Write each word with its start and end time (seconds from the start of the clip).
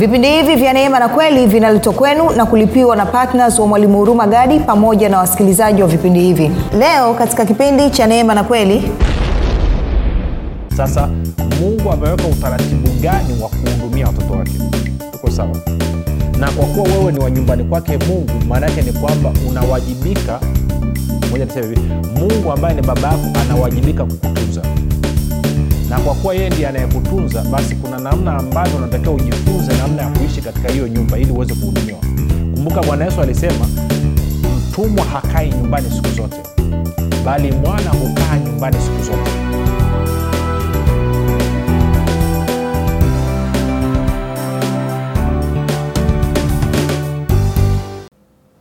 vipindi 0.00 0.28
hivi 0.30 0.54
vya 0.56 0.72
neema 0.72 0.98
na 0.98 1.08
kweli 1.08 1.46
vinaletwa 1.46 1.92
kwenu 1.92 2.30
na 2.30 2.46
kulipiwa 2.46 2.96
na 2.96 3.06
ptns 3.06 3.58
wa 3.58 3.66
mwalimu 3.66 3.98
huruma 3.98 4.26
gadi 4.26 4.60
pamoja 4.60 5.08
na 5.08 5.18
wasikilizaji 5.18 5.82
wa 5.82 5.88
vipindi 5.88 6.20
hivi. 6.20 6.50
Leo 6.78 7.14
katika 7.14 7.44
kipindi 7.44 7.90
cha 7.90 8.06
neema 8.06 8.34
na 8.34 8.44
kweli. 8.44 8.90
Sasa 10.76 11.08
mungu 11.60 11.92
ameweka 11.92 12.24
utaratibu 12.26 12.88
gani 13.02 13.42
wa 13.42 13.48
kuhudumia 13.48 14.06
watoto 14.06 14.32
wake? 14.32 14.52
Uko 15.14 15.30
sawa? 15.30 15.56
Na 16.38 16.50
kwa 16.50 16.64
kuwa 16.66 16.88
wewe 16.98 17.12
ni 17.12 17.18
wa 17.18 17.30
nyumbani 17.30 17.64
kwake 17.64 17.98
mungu 18.08 18.30
maana 18.48 18.66
yake 18.66 18.82
ni 18.82 18.92
kwamba 18.92 19.32
unawajibika. 19.50 20.40
Moja 21.30 21.44
niseme 21.44 21.66
hivi. 21.66 21.80
Mungu 22.20 22.52
ambaye 22.52 22.74
ni 22.74 22.82
baba 22.82 23.08
yako 23.08 23.24
anawajibika 23.40 24.04
kukutunza 24.04 24.62
na 25.90 25.98
kwa 26.00 26.14
kuwa 26.14 26.34
yeye 26.34 26.50
ndiye 26.50 26.68
anayekutunza 26.68 27.42
basi 27.42 27.74
kuna 27.76 27.98
namna 27.98 28.36
ambavyo 28.36 28.76
unatakiwa 28.78 29.14
ujifunze 29.14 29.72
namna 29.76 30.02
ya 30.02 30.08
kuishi 30.08 30.40
katika 30.42 30.68
hiyo 30.72 30.88
nyumba 30.88 31.18
ili 31.18 31.32
uweze 31.32 31.54
kuhudumiwa. 31.54 31.98
Kumbuka 32.54 32.82
bwana 32.82 33.04
yesu 33.04 33.20
alisema 33.20 33.68
mtumwa 34.70 35.04
hakai 35.04 35.50
nyumbani 35.50 35.90
siku 35.90 36.08
zote 36.08 36.36
bali 37.24 37.52
mwana 37.52 37.90
hukaa 37.90 38.38
nyumbani 38.38 38.76
siku 38.80 39.02
zote. 39.02 39.30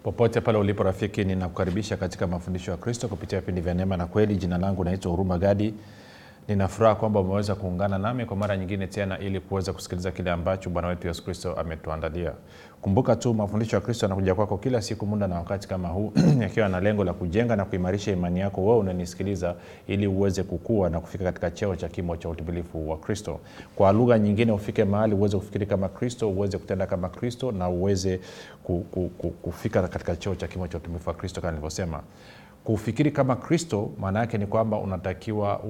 Popote 0.04 0.42
pale 0.42 0.58
ulipo 0.58 0.84
rafiki 0.84 1.24
ninakukaribisha 1.24 1.98
katika 1.98 2.28
mafundisho 2.28 2.72
ya 2.72 2.78
kristo 2.78 3.08
kupitia 3.08 3.40
vipindi 3.40 3.62
vya 3.62 3.74
neema 3.74 3.98
na 3.98 4.06
kweli. 4.06 4.36
Jina 4.36 4.58
langu 4.58 4.84
naitwa 4.84 5.12
huruma 5.12 5.38
gadi 5.38 5.74
ninafuraha 6.50 6.96
kwamba 6.96 7.20
umeweza 7.20 7.56
kuungana 7.56 7.98
nami 7.98 8.26
kwa 8.26 8.38
mara 8.38 8.58
nyingine 8.58 8.88
tena 8.88 9.20
ili 9.20 9.40
kuweza 9.40 9.74
kusikiliza 9.74 10.12
kile 10.12 10.32
ambacho 10.32 10.70
bwana 10.70 10.88
wetu 10.88 11.08
yesu 11.08 11.24
kristo 11.24 11.54
ametuandalia. 11.54 12.34
Kumbuka 12.82 13.16
tu 13.16 13.34
mafundisho 13.34 13.76
ya 13.76 13.82
kristo 13.82 14.06
yanakuja 14.06 14.36
kwako 14.36 14.58
kila 14.58 14.82
siku 14.82 15.06
muda 15.06 15.28
na 15.28 15.36
wakati 15.36 15.68
kama 15.68 15.88
huu 15.88 16.14
yakiwa 16.42 16.70
na 16.70 16.80
lengo 16.80 17.04
la 17.04 17.14
kujenga 17.14 17.56
na 17.56 17.66
kuimarisha 17.66 18.12
imani 18.12 18.40
yako 18.40 18.66
wewe 18.66 18.78
unanisikiliza 18.78 19.56
ili 19.88 20.08
uweze 20.08 20.44
kukua 20.44 20.90
na 20.90 21.00
kufika 21.00 21.24
katika 21.24 21.52
cheo 21.52 21.76
cha 21.76 21.90
kimo 21.90 22.18
cha 22.18 22.30
utimilifu 22.30 22.90
wa 22.90 22.98
kristo. 22.98 23.40
Kwa 23.76 23.92
lugha 23.92 24.20
nyingine 24.20 24.52
ufike 24.52 24.84
mahali 24.86 25.16
uweze 25.16 25.38
kufikiri 25.38 25.66
kama 25.66 25.90
kristo 25.90 26.30
uweze 26.30 26.58
kutenda 26.58 26.88
kama 26.88 27.10
kristo 27.10 27.52
na 27.52 27.70
uweze 27.70 28.20
ku, 28.64 28.80
ku, 28.92 29.10
ku, 29.18 29.30
kufika 29.30 29.88
katika 29.88 30.16
cheo 30.16 30.36
cha 30.36 30.48
kimo 30.48 30.68
cha 30.68 30.78
utimilifu 30.78 31.10
wa 31.10 31.16
kristo 31.16 31.42
kama 31.42 31.52
nilivyosema 31.52 32.02
kufikiri 32.70 33.12
kama 33.12 33.36
kristo 33.36 33.92
maana 34.00 34.20
yake 34.20 34.38
ni 34.38 34.48
kwamba 34.48 34.78
unatakiwa 34.78 35.62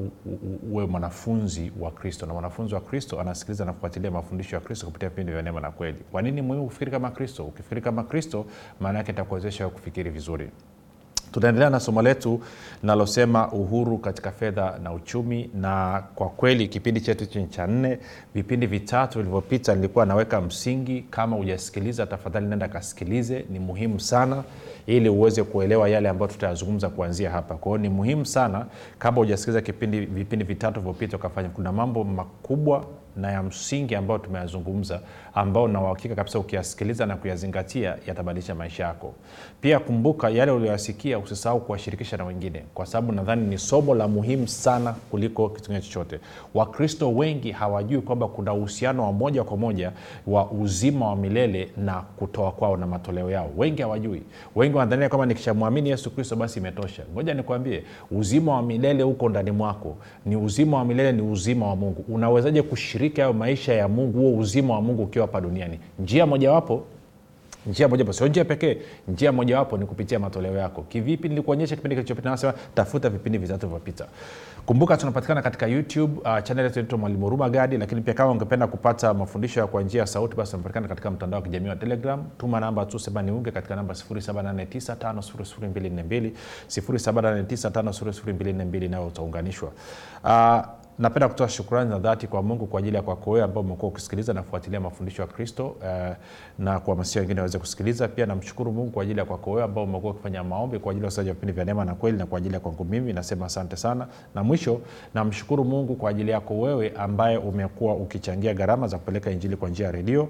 uwe 0.71 0.85
mwanafunzi 0.85 1.71
wa 1.79 1.91
kristo. 1.91 2.25
Na 2.25 2.33
mwanafunzi 2.33 2.75
wa 2.75 2.81
kristo 2.81 3.21
anasikiliza 3.21 3.65
na 3.65 3.73
kufuatilia 3.73 4.11
mafundisho 4.11 4.55
ya 4.55 4.61
kristo 4.61 4.85
kupitia 4.85 5.09
vipindi 5.09 5.31
vya 5.31 5.41
neema 5.41 5.61
na 5.61 5.71
kweli. 5.71 5.97
Kwa 6.11 6.21
nini 6.21 6.41
muhimu 6.41 6.65
kufikiri 6.65 6.91
kama 6.91 7.11
kristo? 7.11 7.45
Ukifikiri 7.45 7.81
kama 7.81 8.03
kristo 8.03 8.45
maana 8.79 8.97
yake 8.97 9.11
itakuwezesha 9.11 9.69
kufikiri 9.69 10.09
vizuri 10.09 10.49
tunaendelea 11.31 11.69
na 11.69 11.79
somo 11.79 12.01
letu 12.01 12.41
linalosema 12.81 13.51
uhuru 13.51 13.97
katika 13.97 14.31
fedha 14.31 14.79
na 14.83 14.93
uchumi 14.93 15.49
na 15.55 16.03
kwa 16.15 16.29
kweli 16.29 16.67
kipindi 16.67 17.01
chetu 17.01 17.23
hichi 17.23 17.45
cha 17.47 17.67
nne. 17.67 17.99
Vipindi 18.35 18.67
vitatu 18.67 19.17
vilivyopita 19.19 19.75
nilikuwa 19.75 20.05
naweka 20.05 20.41
msingi 20.41 21.01
kama 21.09 21.35
hujasikiliza 21.35 22.05
tafadhali 22.05 22.45
nenda 22.47 22.67
kasikilize 22.67 23.45
ni 23.49 23.59
muhimu 23.59 23.99
sana 23.99 24.43
ili 24.87 25.09
uweze 25.09 25.43
kuelewa 25.43 25.89
yale 25.89 26.09
ambayo 26.09 26.31
tutayazungumza 26.31 26.89
kuanzia 26.89 27.29
hapa. 27.31 27.55
Kwao 27.55 27.77
ni 27.77 27.89
muhimu 27.89 28.25
sana 28.25 28.65
kama 28.99 29.17
hujasikiliza 29.17 29.61
kipindi 29.61 29.99
vipindi 29.99 30.45
vitatu 30.45 30.73
vilivyopita 30.79 31.17
ukafanya. 31.17 31.49
Kuna 31.49 31.71
mambo 31.71 32.03
makubwa 32.03 32.85
na 33.15 33.31
ya 33.31 33.43
msingi 33.43 33.95
ambayo 33.95 34.19
tumeyazungumza 34.19 34.99
ambao 35.33 35.67
na 35.67 35.81
uhakika 35.81 36.15
kabisa 36.15 36.39
ukiyasikiliza 36.39 37.05
na 37.05 37.15
kuyazingatia 37.15 37.97
yatabadilisha 38.07 38.55
maisha 38.55 38.83
yako. 38.83 39.13
Pia 39.61 39.79
kumbuka 39.79 40.29
yale 40.29 40.51
ulioyasikia 40.51 41.19
usisahau 41.19 41.59
kuwashirikisha 41.59 42.17
na 42.17 42.25
wengine 42.25 42.63
kwa 42.73 42.85
sababu 42.85 43.11
nadhani 43.13 43.47
ni 43.47 43.57
somo 43.57 43.95
la 43.95 44.07
muhimu 44.07 44.47
sana 44.47 44.93
kuliko 45.11 45.49
kitu 45.49 45.73
chochote. 45.73 46.19
Wakristo 46.53 47.11
wengi 47.15 47.51
hawajui 47.51 48.01
kwamba 48.01 48.27
kuna 48.27 48.53
uhusiano 48.53 49.03
wa 49.03 49.11
moja 49.13 49.43
kwa 49.43 49.57
moja 49.57 49.91
wa 50.27 50.51
uzima 50.51 51.07
wa 51.07 51.15
milele 51.15 51.69
na 51.77 51.93
kutoa 52.01 52.51
kwao 52.51 52.77
na 52.77 52.87
matoleo 52.87 53.31
yao. 53.31 53.49
Wengi 53.57 53.81
hawajui. 53.81 54.21
Wengi 54.55 54.75
wanadhania 54.77 55.09
kwamba 55.09 55.25
nikishamwamini 55.25 55.89
yesu 55.89 56.11
kristo 56.11 56.35
basi 56.35 56.59
imetosha. 56.59 57.03
Ngoja 57.13 57.33
nikwambie 57.33 57.83
uzima 58.11 58.53
wa 58.55 58.61
milele 58.61 59.03
huko 59.03 59.29
ndani 59.29 59.51
mwako. 59.51 59.97
Ni 60.25 60.35
uzima 60.35 60.77
wa 60.77 60.85
milele 60.85 61.11
ni 61.11 61.21
uzima 61.21 61.67
wa 61.67 61.75
mungu. 61.75 62.05
Unawezaje 62.09 62.61
kushiriki 62.61 63.08
hayo 63.17 63.33
maisha 63.33 63.73
ya 63.73 63.87
mungu 63.87 64.19
huo 64.19 64.37
uzima 64.37 64.73
wa 64.73 64.81
mungu 64.81 65.03
ukiwa 65.03 65.25
hapa 65.25 65.41
duniani. 65.41 65.79
Njia 65.99 66.25
mojawapo 66.25 66.83
njia 67.67 67.87
mojawapo 67.87 68.13
sio 68.13 68.27
njia 68.27 68.45
pekee 68.45 68.77
njia 69.07 69.31
mojawapo 69.31 69.77
ni 69.77 69.85
kupitia 69.85 70.19
matoleo 70.19 70.57
yako. 70.57 70.81
Kivipi? 70.81 71.29
Nilikuonyesha 71.29 71.75
kipindi 71.75 71.95
kilichopita 71.95 72.29
nasema 72.29 72.53
tafuta 72.75 73.09
vipindi 73.09 73.37
vitatu 73.37 73.67
vyopita 73.67 74.05
kumbuka 74.65 74.97
tunapatikana 74.97 75.41
katika 75.41 75.67
youtube 75.67 76.19
uh, 76.21 76.39
chanel 76.43 76.65
yetu 76.65 76.79
inaitwa 76.79 76.97
mwalimu 76.97 77.21
huruma 77.23 77.49
gadi 77.49 77.77
lakini 77.77 78.01
pia 78.01 78.13
kama 78.13 78.31
ungependa 78.31 78.67
kupata 78.67 79.13
mafundisho 79.13 79.59
ya 79.59 79.67
kwa 79.67 79.83
njia 79.83 80.01
ya 80.01 80.07
sauti 80.07 80.35
basi 80.35 80.51
tunapatikana 80.51 80.87
katika 80.87 81.11
mtandao 81.11 81.39
wa 81.39 81.45
kijamii 81.45 81.69
wa 81.69 81.75
telegram. 81.75 82.23
Tuma 82.37 82.59
namba 82.59 82.85
tu 82.85 82.99
sema 82.99 83.21
niunge 83.21 83.51
katika 83.51 83.75
namba 83.75 83.93
7895242 83.93 86.31
7895242 86.67 88.89
nayo 88.89 89.07
utaunganishwa. 89.07 89.71
Uh, 90.23 90.59
napenda 90.99 91.27
kutoa 91.29 91.49
shukrani 91.49 91.89
za 91.89 91.99
dhati 91.99 92.27
kwa 92.27 92.43
mungu 92.43 92.67
kwa 92.67 92.79
ajili 92.79 92.95
ya 92.95 93.01
kwako 93.01 93.31
wewe 93.31 93.45
ambao 93.45 93.63
umekuwa 93.63 93.91
ukisikiliza 93.91 94.33
na 94.33 94.41
kufuatilia 94.43 94.79
mafundisho 94.79 95.21
ya 95.21 95.27
kristo 95.27 95.67
uh, 95.67 96.15
na 96.59 96.79
kuhamasisha 96.79 97.19
wengine 97.19 97.39
waweze 97.39 97.59
kusikiliza. 97.59 98.07
Pia 98.07 98.25
namshukuru 98.25 98.71
mungu 98.71 98.91
kwa 98.91 99.03
ajili 99.03 99.19
ya 99.19 99.25
kwako 99.25 99.51
wewe 99.51 99.63
ambao 99.63 99.83
umekuwa 99.83 100.11
ukifanya 100.13 100.43
maombi 100.43 100.79
kwa 100.79 100.91
ajili 100.91 101.03
ya 101.05 101.07
usaji 101.07 101.29
wa 101.29 101.33
vipindi 101.35 101.53
vya 101.53 101.65
neema 101.65 101.85
na 101.85 101.95
kweli 101.95 102.17
na 102.17 102.25
kwa 102.25 102.37
ajili 102.37 102.53
ya 102.53 102.59
kwangu 102.59 102.85
mimi. 102.85 103.13
Nasema 103.13 103.45
asante 103.45 103.75
sana. 103.75 104.07
Na 104.35 104.43
mwisho 104.43 104.81
namshukuru 105.13 105.63
mungu 105.65 105.95
kwa 105.95 106.09
ajili 106.09 106.31
yako 106.31 106.59
wewe 106.59 106.93
ambaye 106.97 107.37
umekuwa 107.37 107.95
ukichangia 107.95 108.53
gharama 108.53 108.87
za 108.87 108.97
kupeleka 108.97 109.31
injili 109.31 109.55
kwa 109.55 109.69
njia 109.69 109.85
ya 109.85 109.91
redio. 109.91 110.27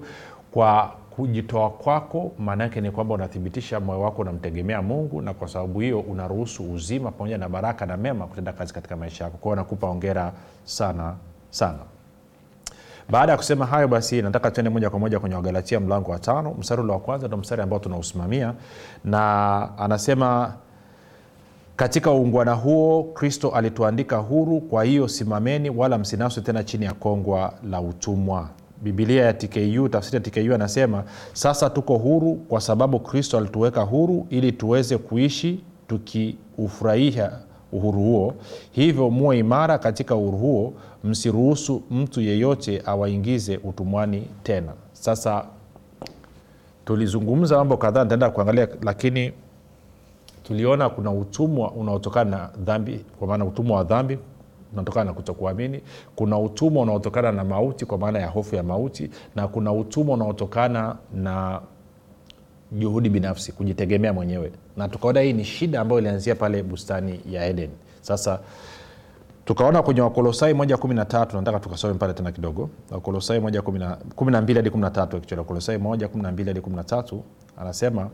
Kwa 0.50 0.92
kujitoa 1.10 1.70
kwako 1.70 2.32
maanaake 2.38 2.80
ni 2.80 2.90
kwamba 2.90 3.14
unathibitisha 3.14 3.80
moyo 3.80 4.00
wako 4.00 4.22
unamtegemea 4.22 4.82
mungu 4.82 5.22
na 5.22 5.34
kwa 5.34 5.48
sababu 5.48 5.80
hiyo 5.80 6.00
unaruhusu 6.00 6.72
uzima 6.72 7.10
pamoja 7.10 7.38
na 7.38 7.48
baraka 7.48 7.86
na 7.86 7.96
mema 7.96 8.26
kutenda 8.26 8.52
kazi 8.52 8.74
katika 8.74 8.96
maisha 8.96 9.24
yako. 9.24 9.38
Kwao 9.38 9.56
nakupa 9.56 9.86
ongera 9.86 10.32
sana 10.76 11.14
sana. 11.50 11.78
Baada 13.10 13.32
ya 13.32 13.38
kusema 13.38 13.66
hayo 13.66 13.88
basi 13.88 14.22
nataka 14.22 14.50
tuende 14.50 14.70
moja 14.70 14.90
kwa 14.90 14.98
moja 14.98 15.20
kwenye 15.20 15.34
wagalatia 15.36 15.80
mlango 15.80 16.10
wa 16.10 16.18
tano. 16.18 16.54
Mstari 16.58 16.82
ule 16.82 16.92
wa 16.92 16.98
kwanza 17.00 17.28
ndo 17.28 17.36
mstari 17.36 17.62
ambao 17.62 17.78
tunausimamia. 17.78 18.54
Na 19.04 19.68
anasema 19.78 20.54
katika 21.76 22.10
uungwana 22.10 22.52
huo 22.52 23.02
kristo 23.04 23.50
alituandika 23.50 24.16
huru 24.16 24.60
kwa 24.60 24.84
hiyo 24.84 25.08
simameni 25.08 25.70
wala 25.70 25.98
msinaswe 25.98 26.42
tena 26.42 26.64
chini 26.64 26.84
ya 26.84 26.92
kongwa 26.94 27.52
la 27.70 27.80
utumwa. 27.80 28.48
Bibilia 28.82 29.24
ya 29.24 29.32
tku 29.32 29.88
tafsiri 29.88 30.16
ya 30.16 30.20
tku 30.46 30.54
anasema 30.54 31.04
sasa 31.32 31.70
tuko 31.70 31.96
huru 31.98 32.34
kwa 32.34 32.60
sababu 32.60 33.00
kristo 33.00 33.38
alituweka 33.38 33.82
huru 33.82 34.26
ili 34.30 34.52
tuweze 34.52 34.98
kuishi 34.98 35.64
tukiufurahia 35.88 37.32
uhuru 37.72 37.98
huo. 38.00 38.34
Hivyo 38.72 39.10
muwe 39.10 39.38
imara 39.38 39.78
katika 39.78 40.14
uhuru 40.16 40.38
huo 40.38 40.72
msiruhusu 41.04 41.82
mtu 41.90 42.20
yeyote 42.20 42.82
awaingize 42.86 43.56
utumwani 43.56 44.28
tena. 44.42 44.72
Sasa 44.92 45.44
tulizungumza 46.84 47.56
mambo 47.56 47.76
kadhaa 47.76 48.02
nitaenda 48.04 48.30
kuangalia 48.30 48.68
lakini 48.82 49.32
tuliona 50.42 50.88
kuna 50.88 51.10
utumwa 51.12 51.70
unaotokana 51.70 52.30
na 52.30 52.50
dhambi 52.64 53.04
kwa 53.18 53.28
maana 53.28 53.44
utumwa 53.44 53.76
wa 53.76 53.84
dhambi 53.84 54.18
unatokana 54.72 55.04
na 55.04 55.12
kutokuamini. 55.12 55.80
Kuna 56.16 56.38
utumwa 56.38 56.82
unaotokana 56.82 57.32
na 57.32 57.44
mauti 57.44 57.86
kwa 57.86 57.98
maana 57.98 58.18
ya 58.18 58.26
hofu 58.28 58.56
ya 58.56 58.62
mauti 58.62 59.10
na 59.36 59.48
kuna 59.48 59.72
utumwa 59.72 60.14
unaotokana 60.14 60.96
na 61.14 61.60
juhudi 62.72 63.08
binafsi 63.08 63.52
kujitegemea 63.52 64.12
mwenyewe. 64.12 64.52
Na 64.76 64.88
tukaona 64.88 65.20
hii 65.20 65.32
ni 65.32 65.44
shida 65.44 65.80
ambayo 65.80 66.00
ilianzia 66.00 66.34
pale 66.34 66.62
bustani 66.62 67.20
ya 67.30 67.46
eden. 67.46 67.70
Sasa 68.00 68.40
tukaona 69.44 69.82
kwenye 69.82 70.00
wakolosai 70.00 70.54
moja 70.54 70.76
kumi 70.76 70.94
na 70.94 71.04
tatu 71.04 71.36
nataka 71.36 71.60
tukasome 71.60 71.94
pale 71.94 72.12
tena 72.12 72.32
kidogo. 72.32 72.70
Wakolosai 72.90 73.40
moja 73.40 73.62
kumi 73.62 74.30
na 74.32 74.40
mbili 74.42 74.58
hadi 74.58 74.70
kumi 74.70 74.82
na 74.82 74.90
tatu 74.90 75.20
wakolosai 75.36 75.78
moja 75.78 76.08
kumi 76.08 76.22
na 76.22 76.32
mbili 76.32 76.50
hadi 76.50 76.60
kumi 76.60 76.76
na 76.76 76.84
tatu 76.84 77.22
anasema 77.56 78.10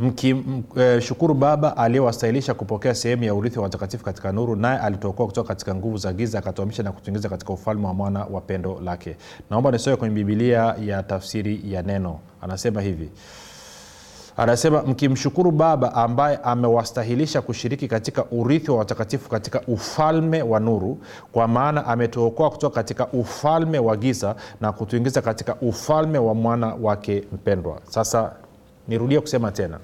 mkimshukuru 0.00 1.34
e, 1.34 1.38
baba 1.38 1.76
aliyewastahilisha 1.76 2.54
kupokea 2.54 2.94
sehemu 2.94 3.24
ya 3.24 3.34
urithi 3.34 3.58
wa 3.58 3.62
watakatifu 3.64 4.04
katika 4.04 4.32
nuru 4.32 4.56
naye 4.56 4.78
alituokoa 4.78 5.26
kutoka 5.26 5.48
katika 5.48 5.74
nguvu 5.74 5.96
za 5.96 6.12
giza 6.12 6.38
akatuamisha 6.38 6.82
na 6.82 6.92
kutuingiza 6.92 7.28
katika 7.28 7.52
ufalme 7.52 7.86
wa 7.86 7.94
mwana 7.94 8.24
wa 8.24 8.40
pendo 8.40 8.80
lake. 8.84 9.16
Naomba 9.50 9.70
nisoe 9.70 9.96
kwenye 9.96 10.14
bibilia 10.14 10.74
ya 10.86 11.02
tafsiri 11.02 11.60
ya 11.64 11.82
neno. 11.82 12.18
Anasema 12.42 12.80
hivi. 12.80 13.10
Anasema 14.36 14.82
mkimshukuru 14.82 15.50
baba 15.50 15.94
ambaye 15.94 16.36
amewastahilisha 16.42 17.42
kushiriki 17.42 17.88
katika 17.88 18.24
urithi 18.30 18.70
wa 18.70 18.76
watakatifu 18.76 19.30
katika 19.30 19.60
ufalme 19.60 20.42
wa 20.42 20.60
nuru 20.60 20.98
kwa 21.32 21.48
maana 21.48 21.86
ametuokoa 21.86 22.50
kutoka 22.50 22.74
katika 22.74 23.06
ufalme 23.06 23.78
wa 23.78 23.96
giza 23.96 24.34
na 24.60 24.72
kutuingiza 24.72 25.22
katika 25.22 25.54
ufalme 25.56 26.18
wa 26.18 26.34
mwana 26.34 26.74
wake 26.74 27.24
mpendwa. 27.32 27.80
Sasa 27.84 28.32
nirudie 28.88 29.20
kusema 29.20 29.52
tena. 29.52 29.80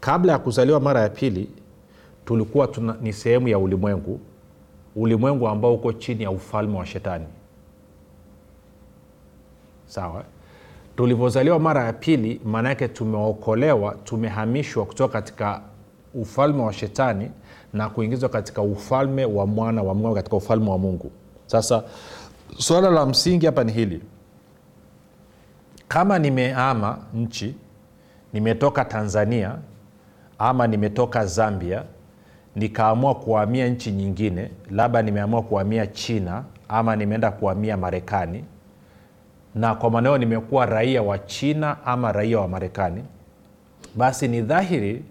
Kabla 0.00 0.32
ya 0.32 0.38
kuzaliwa 0.38 0.80
mara 0.80 1.00
ya 1.00 1.08
pili 1.08 1.50
tulikuwa 2.24 2.66
tuna, 2.66 2.96
ni 3.00 3.12
sehemu 3.12 3.48
ya 3.48 3.58
ulimwengu 3.58 4.20
ulimwengu 4.96 5.48
ambao 5.48 5.74
uko 5.74 5.92
chini 5.92 6.22
ya 6.22 6.30
ufalme 6.30 6.78
wa 6.78 6.86
shetani. 6.86 7.26
Sawa? 9.86 10.24
Tulivyozaliwa 10.96 11.58
mara 11.58 11.84
ya 11.84 11.92
pili 11.92 12.40
maana 12.44 12.68
yake 12.68 12.88
tumeokolewa 12.88 13.94
tumehamishwa 14.04 14.84
kutoka 14.86 15.12
katika 15.12 15.60
ufalme 16.14 16.62
wa 16.62 16.72
shetani 16.72 17.30
na 17.72 17.88
kuingizwa 17.90 18.28
katika 18.28 18.62
ufalme 18.62 19.24
wa 19.24 19.46
mwana 19.46 19.82
wa 19.82 19.94
mungu 19.94 20.14
katika 20.14 20.36
ufalme 20.36 20.70
wa 20.70 20.78
mungu. 20.78 21.10
Sasa 21.46 21.82
suala 22.58 22.90
la 22.90 23.06
msingi 23.06 23.46
hapa 23.46 23.64
ni 23.64 23.72
hili 23.72 24.00
kama 25.88 26.18
nimeama 26.18 26.98
nchi 27.14 27.54
nimetoka 28.32 28.84
tanzania 28.84 29.54
ama 30.38 30.66
nimetoka 30.66 31.26
zambia 31.26 31.82
nikaamua 32.56 33.14
kuhamia 33.14 33.68
nchi 33.68 33.90
nyingine 33.92 34.50
labda 34.70 35.02
nimeamua 35.02 35.42
kuhamia 35.42 35.86
china 35.86 36.44
ama 36.68 36.96
nimeenda 36.96 37.30
kuhamia 37.30 37.76
marekani 37.76 38.44
na 39.54 39.74
kwa 39.74 39.90
maneo 39.90 40.18
nimekuwa 40.18 40.66
raia 40.66 41.02
wa 41.02 41.18
china 41.18 41.76
ama 41.86 42.12
raia 42.12 42.40
wa 42.40 42.48
marekani 42.48 43.04
basi 43.94 44.28
ni 44.28 44.40
dhahiri 44.40 45.02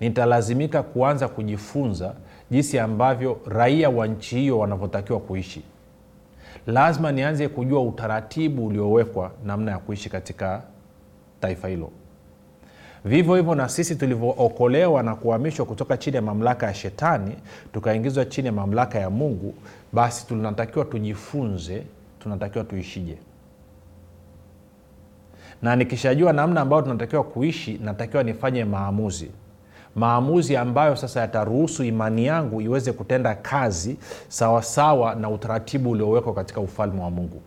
nitalazimika 0.00 0.82
kuanza 0.82 1.28
kujifunza 1.28 2.14
jinsi 2.50 2.78
ambavyo 2.78 3.40
raia 3.48 3.90
wa 3.90 4.06
nchi 4.06 4.36
hiyo 4.38 4.58
wanavyotakiwa 4.58 5.20
kuishi 5.20 5.62
lazima 6.66 7.12
nianze 7.12 7.48
kujua 7.48 7.80
utaratibu 7.82 8.66
uliowekwa 8.66 9.30
namna 9.44 9.70
ya 9.72 9.78
kuishi 9.78 10.10
katika 10.10 10.62
taifa 11.40 11.68
hilo. 11.68 11.90
Vivyo 13.04 13.34
hivyo 13.36 13.54
na 13.54 13.68
sisi 13.68 13.96
tulivyookolewa 13.96 15.02
na 15.02 15.14
kuhamishwa 15.14 15.66
kutoka 15.66 15.96
chini 15.96 16.16
ya 16.16 16.22
mamlaka 16.22 16.66
ya 16.66 16.74
shetani 16.74 17.36
tukaingizwa 17.72 18.24
chini 18.24 18.46
ya 18.46 18.52
mamlaka 18.52 18.98
ya 18.98 19.10
mungu 19.10 19.54
basi 19.92 20.26
tunatakiwa 20.26 20.84
tujifunze 20.84 21.82
tunatakiwa 22.18 22.64
tuishije. 22.64 23.18
Na 25.62 25.76
nikishajua 25.76 26.32
namna 26.32 26.60
ambayo 26.60 26.82
tunatakiwa 26.82 27.24
kuishi 27.24 27.80
natakiwa 27.84 28.22
nifanye 28.22 28.64
maamuzi 28.64 29.30
maamuzi 29.96 30.56
ambayo 30.56 30.96
sasa 30.96 31.20
yataruhusu 31.20 31.84
imani 31.84 32.26
yangu 32.26 32.60
iweze 32.60 32.92
kutenda 32.92 33.34
kazi 33.34 33.96
sawasawa 34.28 35.14
na 35.14 35.30
utaratibu 35.30 35.90
uliowekwa 35.90 36.34
katika 36.34 36.60
ufalme 36.60 37.00
wa 37.02 37.10
mungu. 37.10 37.42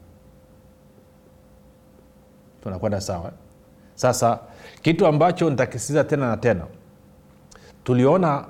Tunakwenda 2.63 3.01
sawa? 3.01 3.31
Sasa 3.95 4.39
kitu 4.81 5.07
ambacho 5.07 5.49
nitakisiza 5.49 6.03
tena 6.03 6.27
na 6.27 6.37
tena 6.37 6.63
tuliona 7.83 8.45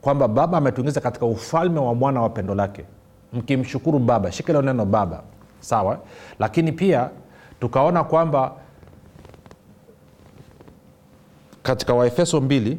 kwamba 0.00 0.28
baba 0.28 0.58
ametuingiza 0.58 1.00
katika 1.00 1.26
ufalme 1.26 1.80
wa 1.80 1.94
mwana 1.94 2.20
wa 2.22 2.28
pendo 2.30 2.54
lake. 2.54 2.84
Mkimshukuru 3.32 3.98
baba 3.98 4.32
shika 4.32 4.52
ilo 4.52 4.62
neno 4.62 4.84
baba. 4.84 5.22
Sawa? 5.60 5.98
Lakini 6.38 6.72
pia 6.72 7.10
tukaona 7.60 8.04
kwamba 8.04 8.52
katika 11.62 11.94
waefeso 11.94 12.40
mbili 12.40 12.78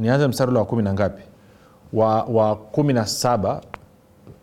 nianze 0.00 0.28
mstari 0.28 0.54
wa 0.54 0.64
kumi 0.64 0.82
na 0.82 0.94
ngapi? 0.94 1.22
Wa, 1.92 2.22
wa 2.22 2.56
kumi 2.56 2.92
na 2.92 3.06
saba. 3.06 3.60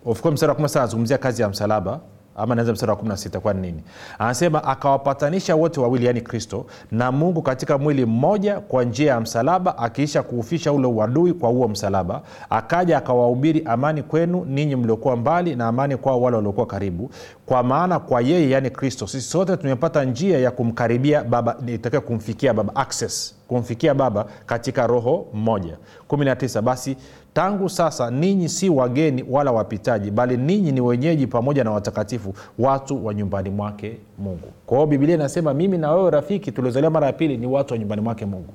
Of 0.06 0.26
mstari 0.26 0.50
wa 0.50 0.56
kumi 0.56 0.64
na 0.64 0.70
saba 0.70 0.84
anazungumzia 0.84 1.18
kazi 1.18 1.42
ya 1.42 1.50
msalaba 1.50 2.00
ama 2.38 2.56
naanza 2.56 2.74
mstari 2.74 2.92
wa 2.92 2.98
16 2.98 3.40
kwani 3.40 3.62
nini? 3.62 3.84
Anasema 4.20 4.64
akawapatanisha 4.64 5.56
wote 5.56 5.80
wawili 5.80 6.06
yaani 6.06 6.22
kristo 6.22 6.66
na 6.92 7.12
mungu 7.12 7.42
katika 7.42 7.78
mwili 7.78 8.06
mmoja 8.06 8.60
kwa 8.60 8.84
njia 8.84 9.12
ya 9.12 9.20
msalaba 9.20 9.78
akiisha 9.78 10.24
kuufisha 10.24 10.74
ule 10.74 10.88
uadui 10.88 11.34
kwa 11.34 11.50
huo 11.50 11.68
msalaba 11.68 12.22
akaja 12.50 12.98
akawahubiri 12.98 13.62
amani 13.66 14.04
kwenu 14.04 14.46
ninyi 14.46 14.76
mliokuwa 14.76 15.16
mbali 15.16 15.56
na 15.56 15.68
amani 15.68 15.98
kwao 15.98 16.22
wale 16.22 16.36
waliokuwa 16.36 16.66
karibu. 16.66 17.10
Kwa 17.46 17.64
maana 17.64 18.00
kwa 18.00 18.22
yeye 18.22 18.50
yaani 18.50 18.70
kristo 18.70 19.08
sisi 19.08 19.30
sote 19.30 19.58
tumepata 19.58 20.04
njia 20.04 20.40
ya 20.40 20.52
kumkaribia 20.52 21.24
baba 21.24 21.58
itakiwa 21.68 22.02
kumfikia 22.02 22.54
baba 22.54 22.76
access 22.76 23.37
kumfikia 23.48 23.94
baba 23.94 24.26
katika 24.46 24.88
roho 24.88 25.26
mmoja. 25.34 25.78
19 26.10 26.62
basi 26.62 26.98
tangu 27.34 27.70
sasa 27.70 28.12
ninyi 28.12 28.50
si 28.50 28.70
wageni 28.70 29.26
wala 29.30 29.52
wapitaji 29.52 30.12
bali 30.12 30.38
ninyi 30.38 30.72
ni 30.72 30.82
wenyeji 30.82 31.28
pamoja 31.28 31.64
na 31.64 31.72
watakatifu 31.72 32.34
watu 32.60 33.06
wa 33.06 33.14
nyumbani 33.14 33.50
mwake 33.50 33.98
mungu. 34.18 34.48
Kwa 34.66 34.78
hiyo 34.78 34.88
bibilia 34.88 35.16
inasema 35.16 35.54
mimi 35.54 35.78
na 35.78 35.92
wewe 35.92 36.12
rafiki 36.12 36.52
tuliozaliwa 36.52 36.92
mara 36.92 37.08
ya 37.08 37.14
pili 37.14 37.38
ni 37.38 37.48
watu 37.48 37.74
wa 37.74 37.78
nyumbani 37.80 38.02
mwake 38.02 38.26
mungu. 38.26 38.54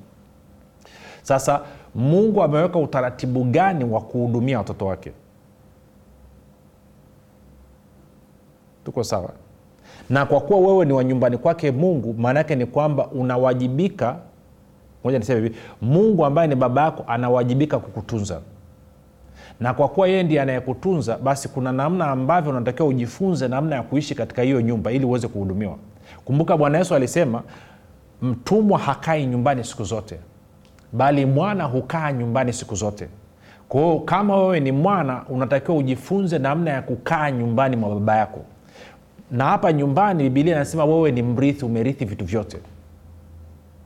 Sasa 1.21 1.61
mungu 1.95 2.43
ameweka 2.43 2.79
utaratibu 2.79 3.43
gani 3.43 3.83
wa 3.85 4.01
kuhudumia 4.01 4.57
watoto 4.57 4.85
wake? 4.85 5.11
Tuko 8.85 9.03
sawa. 9.03 9.29
Na 10.09 10.25
kwa 10.25 10.41
kuwa 10.41 10.59
wewe 10.59 10.85
ni 10.85 10.93
wa 10.93 11.03
nyumbani 11.03 11.37
kwake 11.37 11.71
mungu 11.71 12.13
maana 12.17 12.39
yake 12.39 12.55
ni 12.55 12.65
kwamba 12.65 13.07
unawajibika 13.07 14.15
moja 15.03 15.19
niseme 15.19 15.41
hivi 15.41 15.55
mungu 15.81 16.25
ambaye 16.25 16.47
ni 16.47 16.55
baba 16.55 16.81
yako 16.83 17.03
anawajibika 17.07 17.79
kukutunza. 17.79 18.39
Na 19.59 19.73
kwa 19.73 19.87
kuwa 19.89 20.07
yeye 20.07 20.23
ndiye 20.23 20.41
anayekutunza 20.41 21.17
basi 21.17 21.49
kuna 21.49 21.71
namna 21.71 22.07
ambavyo 22.07 22.51
unatakiwa 22.51 22.87
ujifunze 22.87 23.47
namna 23.47 23.75
ya 23.75 23.81
kuishi 23.83 24.15
katika 24.15 24.41
hiyo 24.41 24.61
nyumba 24.61 24.91
ili 24.91 25.05
uweze 25.05 25.27
kuhudumiwa. 25.27 25.75
Kumbuka 26.25 26.57
bwana 26.57 26.77
yesu 26.77 26.95
alisema 26.95 27.41
mtumwa 28.21 28.79
hakai 28.79 29.25
nyumbani 29.25 29.63
siku 29.63 29.83
zote 29.83 30.19
bali 30.93 31.25
mwana 31.25 31.63
hukaa 31.63 32.11
nyumbani 32.11 32.53
siku 32.53 32.75
zote. 32.75 33.07
Kwao 33.69 33.99
kama 33.99 34.37
wewe 34.37 34.59
ni 34.59 34.71
mwana 34.71 35.21
unatakiwa 35.29 35.77
ujifunze 35.77 36.39
namna 36.39 36.71
ya 36.71 36.81
kukaa 36.81 37.31
nyumbani 37.31 37.75
mwa 37.75 37.89
baba 37.89 38.15
yako. 38.17 38.39
Na 39.31 39.45
hapa 39.45 39.73
nyumbani 39.73 40.23
bibilia 40.23 40.55
inasema 40.55 40.85
wewe 40.85 41.11
ni 41.11 41.21
mrithi 41.21 41.65
umerithi 41.65 42.05
vitu 42.05 42.25
vyote 42.25 42.57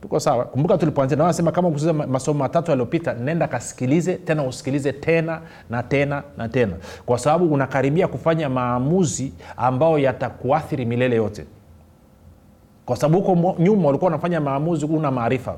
tuko 0.08 0.20
sawa. 0.20 0.46
Kumbuka 0.46 0.78
tulipoanzia 0.78 1.18
nasema 1.18 1.52
kama 1.52 1.72
kusiza 1.72 1.94
masomo 1.94 2.40
matatu 2.40 2.72
yaliyopita 2.72 3.14
nenda 3.14 3.48
kasikilize 3.48 4.16
tena 4.16 4.44
usikilize 4.44 4.94
tena 4.94 5.42
na 5.70 5.84
tena 5.84 6.24
na 6.38 6.50
tena. 6.50 6.74
Kwa 7.06 7.20
sababu 7.20 7.54
unakaribia 7.54 8.08
kufanya 8.08 8.50
maamuzi 8.50 9.34
ambayo 9.58 10.00
yatakuathiri 10.00 10.86
milele 10.86 11.16
yote. 11.16 11.46
Kwa 12.86 12.96
sababu 12.96 13.22
huko 13.22 13.56
nyuma 13.62 13.90
ulikuwa 13.90 14.10
unafanya 14.10 14.42
maamuzi 14.42 14.86
una 14.86 15.12
maarifa. 15.12 15.56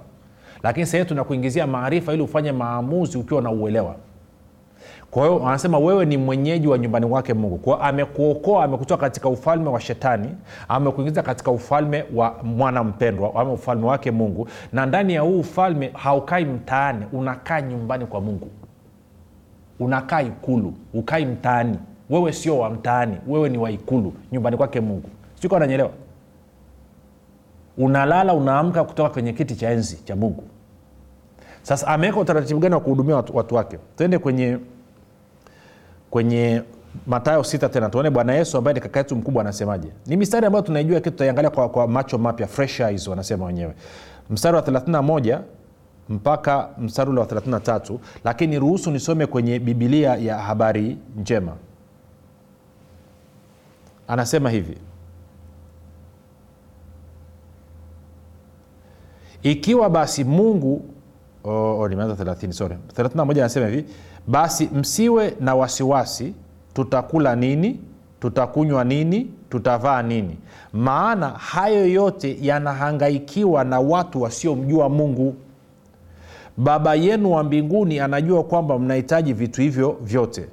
Lakini 0.63 0.86
sahii 0.86 1.06
tunakuingizia 1.06 1.68
maarifa 1.68 2.13
ili 2.13 2.22
ufanye 2.24 2.51
maamuzi 2.51 3.18
ukiwa 3.18 3.41
na 3.41 3.51
uelewa 3.51 3.96
kwa 5.12 5.24
hiyo 5.28 5.48
anasema 5.48 5.80
wewe 5.80 6.06
ni 6.06 6.18
mwenyeji 6.18 6.68
wa 6.68 6.78
nyumbani 6.78 7.06
wake 7.06 7.34
mungu. 7.34 7.58
Kwao 7.58 7.82
amekuokoa 7.84 8.63
amekutoa 8.63 8.98
katika 8.98 9.30
ufalme 9.30 9.70
wa 9.70 9.80
shetani 9.82 10.30
amekuingiza 10.68 11.24
katika 11.24 11.51
ufalme 11.51 12.06
wa 12.16 12.36
mwana 12.44 12.84
mpendwa 12.84 13.36
ama 13.36 13.51
ufalme 13.54 13.86
wake 13.86 14.12
mungu. 14.12 14.48
Na 14.74 14.86
ndani 14.86 15.13
ya 15.13 15.22
huu 15.22 15.39
ufalme 15.39 15.92
haukai 15.94 16.46
mtaani 16.46 17.06
unakaa 17.13 17.62
nyumbani 17.62 18.06
kwa 18.06 18.22
mungu. 18.22 18.48
Unakaa 19.80 20.22
ikulu 20.22 20.74
ukai 20.94 21.25
mtaani. 21.25 21.78
Wewe 22.10 22.34
sio 22.34 22.60
wa 22.60 22.70
mtaani 22.70 23.18
wewe 23.28 23.50
ni 23.50 23.58
wa 23.58 23.72
ikulu 23.72 24.13
nyumbani 24.32 24.58
kwake 24.58 24.80
mungu. 24.82 25.10
Siko 25.42 25.56
ananyelewa 25.56 25.89
unalala 27.78 28.34
unaamka 28.34 28.84
kutoka 28.84 29.10
kwenye 29.10 29.34
kiti 29.34 29.56
cha 29.56 29.70
enzi 29.72 29.96
cha 30.04 30.16
mungu. 30.16 30.44
Sasa 31.62 31.88
ameweka 31.88 32.20
utaratibu 32.20 32.60
gani 32.60 32.74
wa 32.75 32.82
kuhudumia 32.82 33.16
watu, 33.16 33.38
watu 33.38 33.56
wake? 33.56 33.78
Twende 33.98 34.18
kwenye 34.18 34.58
kwenye 36.10 36.62
matayo 37.08 37.44
sita 37.44 37.70
tena 37.70 37.89
tuone 37.89 38.10
bwana 38.10 38.34
yesu 38.34 38.58
ambaye 38.58 38.74
ni 38.74 38.82
kaka 38.82 39.16
mkubwa 39.16 39.42
anasemaje. 39.42 39.88
Ni 40.06 40.18
mistari 40.18 40.46
ambayo 40.46 40.66
tunaijua 40.66 41.00
kitu 41.00 41.12
tutaiangalia 41.12 41.50
kwa, 41.51 41.70
kwa 41.70 41.88
macho 41.88 42.18
mapya 42.18 42.48
fresh 42.48 42.80
eyes 42.80 43.08
wanasema 43.08 43.46
wenyewe. 43.46 43.74
Mstari 44.30 44.56
wa 44.56 44.62
31 44.62 45.42
mpaka 46.10 46.70
mstari 46.78 47.10
ule 47.10 47.20
wa 47.20 47.25
33 47.25 47.98
lakini 48.24 48.60
ruhusu 48.60 48.92
nisome 48.92 49.25
kwenye 49.25 49.60
bibilia 49.60 50.16
ya 50.16 50.38
habari 50.38 50.98
njema. 51.18 51.56
Anasema 54.08 54.50
hivi. 54.50 54.78
Ikiwa 59.44 59.89
basi 59.89 60.24
mungu 60.24 60.86
oh, 61.43 61.79
oh, 61.79 61.88
nimeanza 61.88 62.24
30 62.24 62.51
sorry. 62.51 62.75
31 62.98 63.31
anasema 63.39 63.67
hivi 63.67 63.86
basi 64.27 64.69
msiwe 64.74 65.36
na 65.39 65.55
wasiwasi 65.55 66.34
tutakula 66.74 67.36
nini 67.36 67.79
tutakunywa 68.19 68.84
nini 68.84 69.31
tutavaa 69.50 70.01
nini. 70.01 70.38
Maana 70.74 71.29
hayo 71.29 71.88
yote 71.88 72.38
yanahangaikiwa 72.41 73.63
na 73.63 73.79
watu 73.79 74.22
wasiomjua 74.22 74.89
mungu. 74.89 75.36
Baba 76.58 76.96
yenu 76.96 77.31
wa 77.31 77.43
mbinguni 77.43 78.00
anajua 78.00 78.43
kwamba 78.43 78.79
mnahitaji 78.79 79.34
vitu 79.34 79.62
hivyo 79.62 79.98
vyote. 80.01 80.48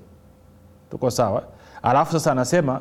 Tuko 0.90 1.10
sawa? 1.10 1.42
Alafu 1.82 2.12
sasa 2.12 2.32
anasema 2.32 2.80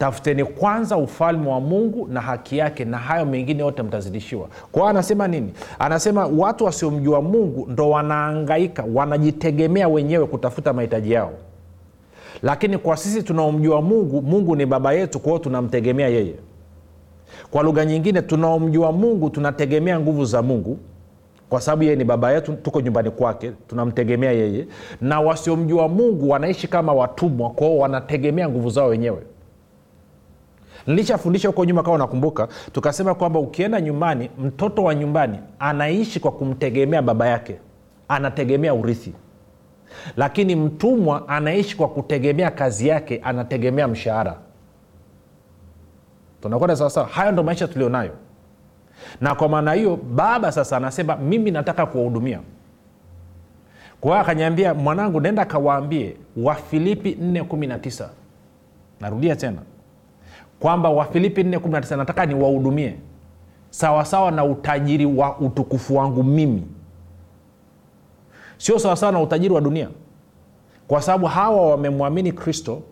tafuteni 0.00 0.44
kwanza 0.44 0.96
ufalme 0.96 1.48
wa 1.48 1.60
mungu 1.60 2.06
na 2.08 2.20
haki 2.20 2.58
yake 2.58 2.84
na 2.84 2.98
hayo 2.98 3.26
mengine 3.26 3.60
yote 3.60 3.82
mtazidishiwa. 3.82 4.48
Kwao 4.72 4.88
anasema 4.88 5.28
nini? 5.28 5.52
Anasema 5.78 6.26
watu 6.26 6.64
wasiomjua 6.64 7.22
mungu 7.22 7.66
ndo 7.70 7.90
wanaangaika 7.90 8.84
wanajitegemea 8.94 9.88
wenyewe 9.88 10.26
kutafuta 10.26 10.72
mahitaji 10.72 11.12
yao. 11.12 11.32
Lakini 12.42 12.78
kwa 12.78 12.96
sisi 12.96 13.22
tunaomjua 13.22 13.82
mungu 13.82 14.22
mungu 14.22 14.56
ni 14.56 14.66
baba 14.66 14.92
yetu 14.92 15.20
kwao 15.20 15.38
tunamtegemea 15.38 16.08
yeye. 16.08 16.34
Kwa 17.50 17.62
lugha 17.62 17.84
nyingine 17.84 18.22
tunaomjua 18.22 18.92
mungu 18.92 19.30
tunategemea 19.30 20.00
nguvu 20.00 20.24
za 20.24 20.42
mungu. 20.42 20.78
Kwa 21.48 21.60
sababu 21.60 21.82
yeye 21.82 21.96
ni 21.96 22.04
baba 22.04 22.32
yetu 22.32 22.52
tuko 22.52 22.80
nyumbani 22.80 23.10
kwake 23.10 23.52
tunamtegemea 23.68 24.32
yeye. 24.32 24.66
Na 25.00 25.20
wasiomjua 25.20 25.88
mungu 25.88 26.28
wanaishi 26.30 26.68
kama 26.68 26.92
watumwa 26.92 27.50
kwao 27.50 27.78
wanategemea 27.78 28.48
nguvu 28.48 28.70
zao 28.70 28.88
wenyewe 28.88 29.18
nilishafundisha 30.86 31.48
huko 31.48 31.64
nyuma 31.64 31.82
kama 31.82 31.94
unakumbuka 31.94 32.48
tukasema 32.72 33.14
kwamba 33.14 33.40
ukienda 33.40 33.80
nyumbani 33.80 34.30
mtoto 34.38 34.84
wa 34.84 34.94
nyumbani 34.94 35.38
anaishi 35.58 36.20
kwa 36.20 36.32
kumtegemea 36.32 37.02
baba 37.02 37.26
yake 37.28 37.56
anategemea 38.08 38.74
urithi. 38.74 39.14
Lakini 40.16 40.56
mtumwa 40.56 41.28
anaishi 41.28 41.76
kwa 41.76 41.88
kutegemea 41.88 42.50
kazi 42.50 42.88
yake 42.88 43.20
anategemea 43.24 43.88
mshahara. 43.88 44.36
Tunakwenda 46.42 46.76
sawasawa 46.76 47.06
hayo 47.06 47.32
ndo 47.32 47.42
maisha 47.42 47.68
tulionayo. 47.68 48.12
Na 49.20 49.34
kwa 49.34 49.48
maana 49.48 49.72
hiyo 49.72 49.96
baba 49.96 50.52
sasa 50.52 50.76
anasema 50.76 51.16
mimi 51.16 51.50
nataka 51.50 51.86
kuwahudumia. 51.86 52.40
Kwa 54.00 54.10
hiyo 54.10 54.20
akanyambia 54.22 54.74
mwanangu 54.74 55.20
nenda 55.20 55.44
kawaambie 55.44 56.16
wafilipi 56.36 57.10
419 57.22 58.08
narudia 59.00 59.36
tena 59.36 59.58
kwamba 60.60 60.88
wafilipi 60.90 61.42
419 61.42 61.96
nataka 61.96 62.26
niwahudumie. 62.26 62.94
Sawasawa 63.70 64.30
na 64.30 64.44
utajiri 64.44 65.06
wa 65.06 65.38
utukufu 65.38 65.96
wangu 65.96 66.24
mimi. 66.24 66.62
Sio 68.58 68.78
sawasawa 68.78 69.12
na 69.12 69.20
utajiri 69.20 69.54
wa 69.54 69.60
dunia. 69.60 69.88
Kwa 70.88 71.02
sababu 71.02 71.26
hawa 71.26 71.70
wamemwamini 71.70 72.32
kristo 72.32 72.82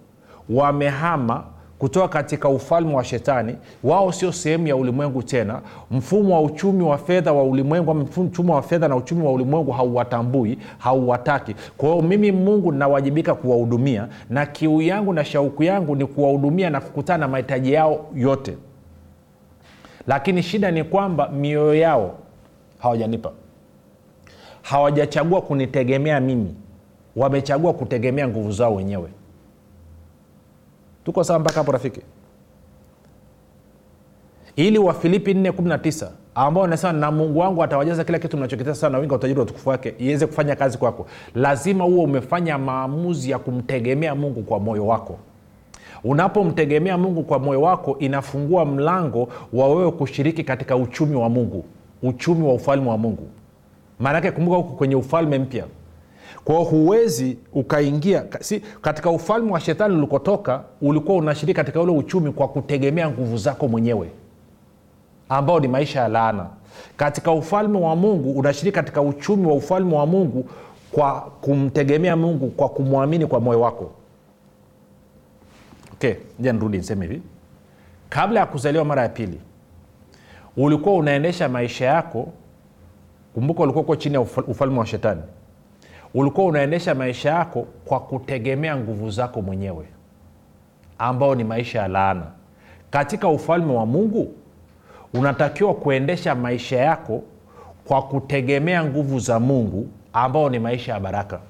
wamehama 0.50 1.44
kutoka 1.78 2.08
katika 2.08 2.48
ufalme 2.48 2.94
wa 2.94 3.04
shetani. 3.04 3.56
Wao 3.84 4.12
sio 4.12 4.32
sehemu 4.32 4.66
ya 4.66 4.76
ulimwengu 4.76 5.22
tena. 5.22 5.60
Mfumo 5.90 6.34
wa 6.34 6.40
uchumi 6.42 6.82
wa 6.82 6.98
fedha 6.98 7.32
wa 7.32 7.42
ulimwengu 7.44 7.94
mfumo 7.94 8.54
wa 8.54 8.62
fedha 8.62 8.88
na 8.88 8.96
uchumi 8.96 9.22
wa 9.22 9.32
ulimwengu 9.32 9.70
hauwatambui 9.72 10.58
hauwataki. 10.78 11.54
Kwa 11.76 11.88
hiyo 11.88 12.02
mimi 12.02 12.32
mungu 12.32 12.72
nawajibika 12.72 13.34
kuwahudumia 13.34 14.08
na 14.30 14.46
kiu 14.46 14.82
yangu 14.82 15.12
na 15.12 15.24
shauku 15.24 15.62
yangu 15.62 15.96
ni 15.96 16.06
kuwahudumia 16.06 16.70
na 16.70 16.80
kukutana 16.80 17.18
na 17.18 17.28
mahitaji 17.28 17.72
yao 17.72 18.06
yote. 18.14 18.56
Lakini 20.06 20.42
shida 20.42 20.70
ni 20.70 20.84
kwamba 20.84 21.28
mioyo 21.28 21.74
yao 21.74 22.14
hawajanipa. 22.78 23.32
Hawajachagua 24.62 25.40
kunitegemea 25.42 26.20
mimi. 26.20 26.54
Wamechagua 27.16 27.72
kutegemea 27.72 28.28
nguvu 28.28 28.52
zao 28.52 28.74
wenyewe 28.74 29.08
tuko 31.08 31.24
sawa 31.24 31.38
mpaka 31.38 31.56
hapo 31.56 31.72
rafiki? 31.72 32.00
Ili 34.56 34.78
wafilipi 34.78 35.32
419 35.34 36.08
ambao 36.34 36.66
nasema 36.66 36.92
na 36.92 37.10
mungu 37.10 37.38
wangu 37.38 37.62
atawajaza 37.62 38.04
kila 38.04 38.18
kitu 38.18 38.36
mnachokitesa 38.36 38.74
sana 38.80 38.92
na 38.92 38.98
wingi 38.98 39.14
utajiri 39.14 39.38
wa 39.38 39.44
utukufu 39.44 39.68
wake 39.68 39.94
iweze 39.98 40.26
kufanya 40.26 40.56
kazi 40.56 40.78
kwako. 40.78 41.06
Lazima 41.34 41.84
huo 41.84 42.04
umefanya 42.04 42.58
maamuzi 42.58 43.30
ya 43.30 43.38
kumtegemea 43.38 44.14
mungu 44.14 44.42
kwa 44.42 44.60
moyo 44.60 44.86
wako. 44.86 45.18
Unapomtegemea 46.04 46.98
mungu 46.98 47.22
kwa 47.22 47.38
moyo 47.38 47.62
wako 47.62 47.96
inafungua 47.98 48.64
mlango 48.64 49.28
wa 49.52 49.68
wewe 49.68 49.90
kushiriki 49.90 50.44
katika 50.44 50.76
uchumi 50.76 51.16
wa 51.16 51.28
mungu 51.28 51.64
uchumi 52.02 52.42
wa 52.46 52.54
ufalme 52.54 52.88
wa 52.90 52.98
mungu. 52.98 53.28
Maanake 53.98 54.30
kumbuka 54.30 54.56
huku 54.56 54.72
kwenye 54.76 54.94
ufalme 54.96 55.38
mpya 55.38 55.64
kwao 56.44 56.64
huwezi 56.64 57.38
ukaingia 57.52 58.24
si, 58.40 58.60
katika 58.60 59.10
ufalme 59.10 59.52
wa 59.52 59.60
shetani 59.60 59.96
ulikotoka 59.96 60.62
ulikuwa 60.82 61.18
unashiriki 61.18 61.56
katika 61.56 61.80
ule 61.80 61.92
uchumi 61.92 62.32
kwa 62.32 62.48
kutegemea 62.48 63.10
nguvu 63.10 63.36
zako 63.36 63.68
mwenyewe 63.68 64.10
ambao 65.28 65.60
ni 65.60 65.68
maisha 65.68 66.00
ya 66.00 66.08
laana. 66.08 66.46
Katika 66.96 67.32
ufalme 67.32 67.78
wa 67.78 67.96
mungu 67.96 68.32
unashiriki 68.32 68.74
katika 68.74 69.02
uchumi 69.02 69.46
wa 69.46 69.54
ufalme 69.54 69.94
wa 69.96 70.06
mungu 70.06 70.48
kwa 70.92 71.20
kumtegemea 71.40 72.16
mungu 72.16 72.50
kwa 72.50 72.68
kumwamini 72.68 73.26
kwa 73.26 73.40
moyo 73.40 73.60
wako. 73.60 73.90
Okay 75.92 76.14
ja 76.40 76.52
niseme 76.52 77.06
hivi. 77.06 77.22
Kabla 78.08 78.40
ya 78.40 78.46
kuzaliwa 78.46 78.84
mara 78.84 79.02
ya 79.02 79.08
pili 79.08 79.40
ulikuwa 80.56 80.94
unaendesha 80.94 81.48
maisha 81.48 81.84
yako 81.86 82.28
kumbuka 83.34 83.62
ulikuwa 83.62 83.84
uko 83.84 83.96
chini 83.96 84.14
ya 84.14 84.20
ufalme 84.20 84.78
wa 84.78 84.86
shetani 84.86 85.22
ulikuwa 86.14 86.46
unaendesha 86.46 86.94
maisha 86.94 87.30
yako 87.30 87.66
kwa 87.84 88.00
kutegemea 88.00 88.76
nguvu 88.76 89.10
zako 89.10 89.42
mwenyewe 89.42 89.86
ambao 90.98 91.34
ni 91.34 91.44
maisha 91.44 91.78
ya 91.78 91.88
laana. 91.88 92.26
Katika 92.90 93.28
ufalme 93.28 93.72
wa 93.72 93.86
mungu 93.86 94.34
unatakiwa 95.14 95.74
kuendesha 95.74 96.34
maisha 96.34 96.76
yako 96.76 97.22
kwa 97.84 98.02
kutegemea 98.02 98.84
nguvu 98.84 99.18
za 99.20 99.40
mungu 99.40 99.88
ambao 100.12 100.50
ni 100.50 100.58
maisha 100.58 100.92
ya 100.92 101.00
baraka. 101.00 101.40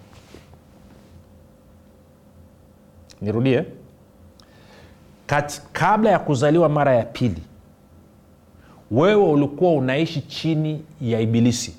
Nirudie. 3.20 3.64
Kat, 5.26 5.62
kabla 5.72 6.10
ya 6.10 6.18
kuzaliwa 6.18 6.68
mara 6.68 6.94
ya 6.94 7.04
pili 7.04 7.42
wewe 8.90 9.24
ulikuwa 9.24 9.72
unaishi 9.72 10.20
chini 10.20 10.84
ya 11.00 11.20
ibilisi 11.20 11.76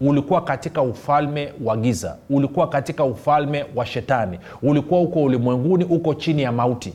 ulikuwa 0.00 0.40
katika 0.44 0.82
ufalme 0.82 1.52
wa 1.64 1.76
giza 1.76 2.16
ulikuwa 2.30 2.68
katika 2.68 3.04
ufalme 3.04 3.64
wa 3.74 3.86
shetani 3.86 4.38
ulikuwa 4.62 5.00
huko 5.00 5.22
ulimwenguni 5.22 5.84
uko 5.84 6.14
chini 6.14 6.42
ya 6.42 6.52
mauti. 6.52 6.92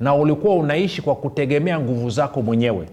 Na 0.00 0.14
ulikuwa 0.14 0.54
unaishi 0.54 1.02
kwa 1.02 1.16
kutegemea 1.16 1.80
nguvu 1.80 2.10
zako 2.10 2.42
mwenyewe. 2.42 2.88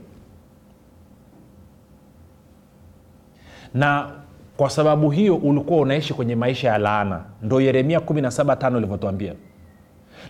Na 3.73 4.11
kwa 4.57 4.69
sababu 4.69 5.09
hiyo 5.11 5.35
ulikuwa 5.35 5.79
unaishi 5.79 6.13
kwenye 6.13 6.35
maisha 6.35 6.69
ya 6.69 6.77
laana. 6.77 7.21
Ndo 7.41 7.61
yeremia 7.61 7.99
175 7.99 8.77
ilivyotuambia 8.77 9.33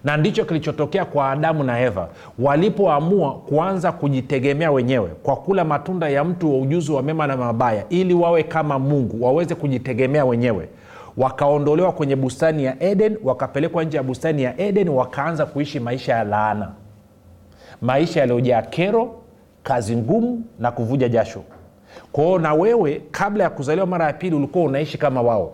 na 0.03 0.17
ndicho 0.17 0.45
kilichotokea 0.45 1.05
kwa 1.05 1.31
adamu 1.31 1.63
na 1.63 1.79
eva. 1.81 2.07
Walipoamua 2.39 3.35
kuanza 3.35 3.91
kujitegemea 3.91 4.71
wenyewe 4.71 5.09
kwa 5.23 5.35
kula 5.35 5.65
matunda 5.65 6.09
ya 6.09 6.23
mtu 6.23 6.53
wa 6.53 6.59
ujuzi 6.59 6.91
wa 6.91 7.03
mema 7.03 7.27
na 7.27 7.37
mabaya 7.37 7.83
ili 7.89 8.13
wawe 8.13 8.43
kama 8.43 8.79
mungu 8.79 9.25
waweze 9.25 9.55
kujitegemea 9.55 10.25
wenyewe 10.25 10.69
wakaondolewa 11.17 11.91
kwenye 11.91 12.15
bustani 12.15 12.63
ya 12.63 12.83
eden 12.83 13.17
wakapelekwa 13.23 13.83
nje 13.83 13.97
ya 13.97 14.03
bustani 14.03 14.43
ya 14.43 14.59
eden 14.61 14.89
wakaanza 14.89 15.45
kuishi 15.45 15.79
maisha 15.79 16.13
ya 16.13 16.23
laana. 16.23 16.71
Maisha 17.81 18.19
yaliyojaa 18.19 18.61
kero 18.61 19.15
kazi 19.63 19.95
ngumu 19.97 20.43
na 20.59 20.71
kuvuja 20.71 21.09
jasho. 21.09 21.41
Kwao 22.11 22.39
na 22.39 22.53
wewe 22.53 23.01
kabla 23.11 23.43
ya 23.43 23.49
kuzaliwa 23.49 23.87
mara 23.87 24.05
ya 24.05 24.13
pili 24.13 24.35
ulikuwa 24.35 24.65
unaishi 24.65 24.97
kama 24.97 25.21
wao 25.21 25.53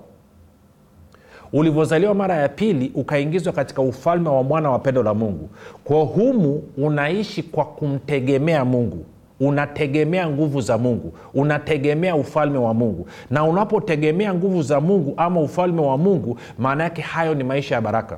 ulivyozaliwa 1.54 2.14
mara 2.14 2.36
ya 2.36 2.50
pili 2.50 2.92
ukaingizwa 2.96 3.54
katika 3.54 3.82
ufalme 3.82 4.30
wa 4.30 4.44
mwana 4.44 4.72
wa 4.72 4.80
pendo 4.80 5.04
la 5.04 5.14
mungu. 5.14 5.50
Kwa 5.84 6.00
humu 6.04 6.64
unaishi 6.78 7.44
kwa 7.44 7.66
kumtegemea 7.66 8.66
mungu. 8.66 9.06
Unategemea 9.40 10.30
nguvu 10.30 10.62
za 10.62 10.78
mungu. 10.78 11.14
Unategemea 11.34 12.16
ufalme 12.16 12.58
wa 12.58 12.74
mungu. 12.74 13.08
Na 13.30 13.44
unapotegemea 13.44 14.34
nguvu 14.34 14.62
za 14.62 14.82
mungu 14.82 15.14
ama 15.18 15.40
ufalme 15.42 15.82
wa 15.82 15.98
mungu 15.98 16.38
maana 16.58 16.84
yake 16.84 17.02
hayo 17.02 17.34
ni 17.36 17.44
maisha 17.44 17.76
ya 17.76 17.82
baraka. 17.82 18.18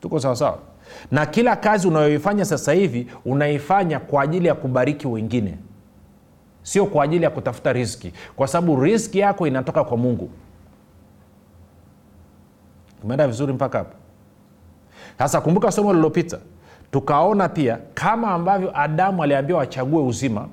Tuko 0.00 0.20
sawasawa 0.20 0.58
na 1.10 1.26
kila 1.26 1.56
kazi 1.56 1.88
unayoifanya 1.88 2.44
sasa 2.44 2.72
hivi 2.72 3.06
unaifanya 3.24 3.98
kwa 4.00 4.22
ajili 4.22 4.48
ya 4.48 4.54
kubariki 4.54 5.06
wengine 5.08 5.54
sio 6.62 6.86
kwa 6.86 7.04
ajili 7.04 7.24
ya 7.24 7.30
kutafuta 7.30 7.72
riski. 7.72 8.12
Kwa 8.36 8.46
sababu 8.48 8.82
riski 8.82 9.18
yako 9.18 9.46
inatoka 9.46 9.84
kwa 9.84 9.96
mungu. 9.96 10.30
Umeenda 13.04 13.26
vizuri 13.26 13.52
mpaka 13.52 13.78
hapo? 13.78 13.94
Sasa 15.18 15.40
kumbuka 15.40 15.72
somo 15.72 15.90
lililopita. 15.92 16.38
Tukaona 16.90 17.48
pia 17.48 17.78
kama 17.94 18.28
ambavyo 18.30 18.80
adamu 18.80 19.22
aliambiwa 19.22 19.58
wachague 19.58 19.98
uzima 19.98 20.48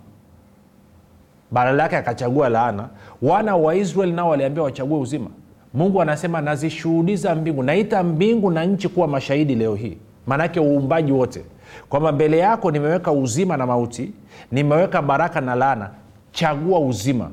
badala 1.52 1.84
yake 1.84 1.98
akachagua 1.98 2.50
laana 2.50 2.90
wana 3.22 3.56
wa 3.56 3.76
israeli 3.76 4.12
nao 4.12 4.30
waliambiwa 4.30 4.66
wachague 4.66 4.96
uzima. 4.98 5.30
Mungu 5.74 6.02
anasema 6.02 6.42
nazishuhudiza 6.42 7.36
mbingu. 7.36 7.64
Naita 7.64 8.04
mbingu 8.04 8.52
na 8.52 8.66
nchi 8.66 8.90
kuwa 8.90 9.08
mashahidi 9.08 9.56
leo 9.56 9.76
hii. 9.76 9.98
Maanake 10.28 10.60
uumbaji 10.60 11.12
wote 11.12 11.44
kwamba 11.90 12.12
mbele 12.12 12.38
yako 12.38 12.72
nimeweka 12.72 13.12
uzima 13.12 13.58
na 13.58 13.66
mauti 13.68 14.12
nimeweka 14.52 15.02
baraka 15.02 15.42
na 15.42 15.56
laana. 15.56 15.90
Chagua 16.32 16.80
uzima. 16.80 17.30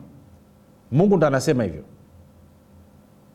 Mungu 0.93 1.17
ndo 1.17 1.27
anasema 1.27 1.65
hivyo. 1.65 1.83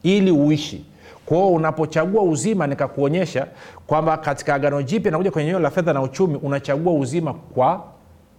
Ili 0.04 0.32
uishi. 0.32 0.86
Kwao 1.26 1.50
unapochagua 1.50 2.24
uzima 2.24 2.68
nikakuonyesha 2.68 3.48
kwamba 3.88 4.18
katika 4.18 4.56
agano 4.56 4.82
jipya 4.82 5.12
nakuja 5.12 5.32
kwenye 5.32 5.50
eneo 5.50 5.60
la 5.60 5.70
fedha 5.70 5.94
na 5.94 6.02
uchumi 6.02 6.36
unachagua 6.36 6.94
uzima 6.94 7.34
kwa 7.34 7.84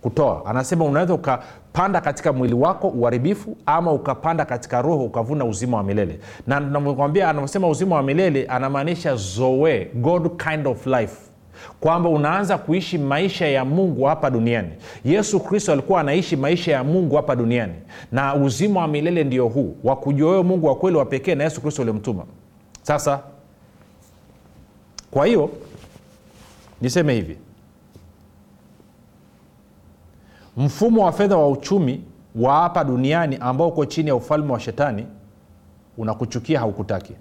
kutoa. 0.02 0.42
Anasema 0.46 0.84
unaweza 0.84 1.14
ukapanda 1.14 2.00
katika 2.00 2.32
mwili 2.32 2.54
wako 2.54 2.88
uharibifu 2.88 3.56
ama 3.66 3.92
ukapanda 3.92 4.44
katika 4.44 4.82
roho 4.82 5.04
ukavuna 5.04 5.44
uzima 5.44 5.76
wa 5.76 5.82
milele. 5.82 6.20
Na 6.46 6.60
nakwambia 6.60 7.28
anavyosema 7.28 7.68
uzima 7.68 7.96
wa 7.96 8.02
milele 8.02 8.46
anamaanisha 8.46 9.16
zoe 9.16 9.90
god 9.94 10.42
kind 10.42 10.66
of 10.66 10.86
life 10.86 11.29
kwamba 11.80 12.08
unaanza 12.08 12.58
kuishi 12.58 12.98
maisha 12.98 13.48
ya 13.48 13.64
mungu 13.64 14.04
hapa 14.04 14.30
duniani. 14.30 14.68
Yesu 15.04 15.40
kristo 15.40 15.72
alikuwa 15.72 16.00
anaishi 16.00 16.36
maisha 16.36 16.72
ya 16.72 16.84
mungu 16.84 17.16
hapa 17.16 17.36
duniani 17.36 17.74
na 18.12 18.34
uzima 18.34 18.80
wa 18.80 18.88
milele 18.88 19.24
ndio 19.24 19.48
huu 19.48 19.76
wa 19.84 19.96
kujua 19.96 20.30
wewe 20.30 20.42
mungu 20.42 20.66
wa 20.66 20.74
kweli 20.76 20.96
wa 20.96 21.04
pekee 21.06 21.34
na 21.34 21.44
yesu 21.44 21.60
kristo 21.60 21.82
uliomtuma 21.82 22.24
sasa 22.82 23.20
kwa 25.10 25.26
hiyo 25.26 25.50
niseme 26.80 27.14
hivi. 27.14 27.36
Mfumo 30.56 31.04
wa 31.04 31.12
fedha 31.12 31.36
wa 31.36 31.48
uchumi 31.48 32.04
wa 32.34 32.54
hapa 32.54 32.84
duniani 32.84 33.36
ambao 33.40 33.68
uko 33.68 33.86
chini 33.86 34.08
ya 34.08 34.14
ufalme 34.14 34.52
wa 34.52 34.60
shetani 34.60 35.06
unakuchukia 35.98 36.58
haukutaki 36.60 37.12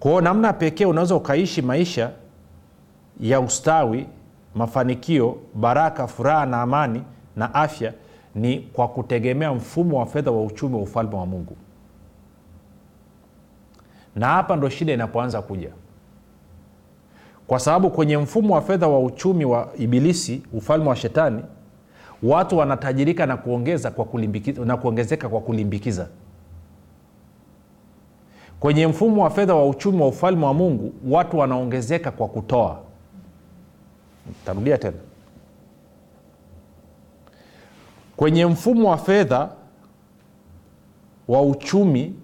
kwao 0.00 0.20
namna 0.20 0.52
pekee 0.52 0.84
unaweza 0.86 1.14
ukaishi 1.14 1.62
maisha 1.62 2.10
ya 3.20 3.40
ustawi 3.40 4.06
mafanikio 4.54 5.36
baraka 5.54 6.06
furaha 6.06 6.46
na 6.46 6.62
amani 6.62 7.02
na 7.36 7.54
afya 7.54 7.92
ni 8.34 8.58
kwa 8.60 8.88
kutegemea 8.88 9.52
mfumo 9.54 9.98
wa 9.98 10.06
fedha 10.06 10.30
wa 10.30 10.42
uchumi 10.42 10.74
wa 10.74 10.80
ufalme 10.82 11.16
wa 11.16 11.26
mungu. 11.26 11.56
Na 14.16 14.26
hapa 14.26 14.56
ndo 14.56 14.68
shida 14.68 14.92
inapoanza 14.92 15.42
kuja. 15.42 15.70
Kwa 17.46 17.58
sababu 17.58 17.90
kwenye 17.90 18.16
mfumo 18.18 18.54
wa 18.54 18.60
fedha 18.62 18.88
wa 18.88 19.00
uchumi 19.00 19.44
wa 19.44 19.68
ibilisi 19.78 20.42
ufalme 20.52 20.88
wa 20.88 20.96
shetani 20.96 21.42
watu 22.22 22.58
wanatajirika 22.58 23.26
na 23.26 23.36
kuongeza 23.36 23.90
kwa 23.90 24.04
kulimbikiza, 24.04 24.64
na 24.64 24.76
kuongezeka 24.76 25.28
kwa 25.28 25.40
kulimbikiza 25.40 26.08
kwenye 28.60 28.86
mfumo 28.86 29.22
wa 29.24 29.30
fedha 29.30 29.54
wa 29.54 29.66
uchumi 29.68 30.00
wa 30.00 30.08
ufalme 30.08 30.44
wa 30.46 30.54
mungu 30.54 30.92
watu 31.08 31.38
wanaongezeka 31.38 32.10
kwa 32.10 32.28
kutoa. 32.28 32.80
Tarudia 34.46 34.78
tena. 34.78 34.96
Kwenye 38.16 38.46
mfumo 38.46 38.90
wa 38.90 38.96
fedha 38.96 39.48
wa 41.28 41.42
uchumi 41.42 42.14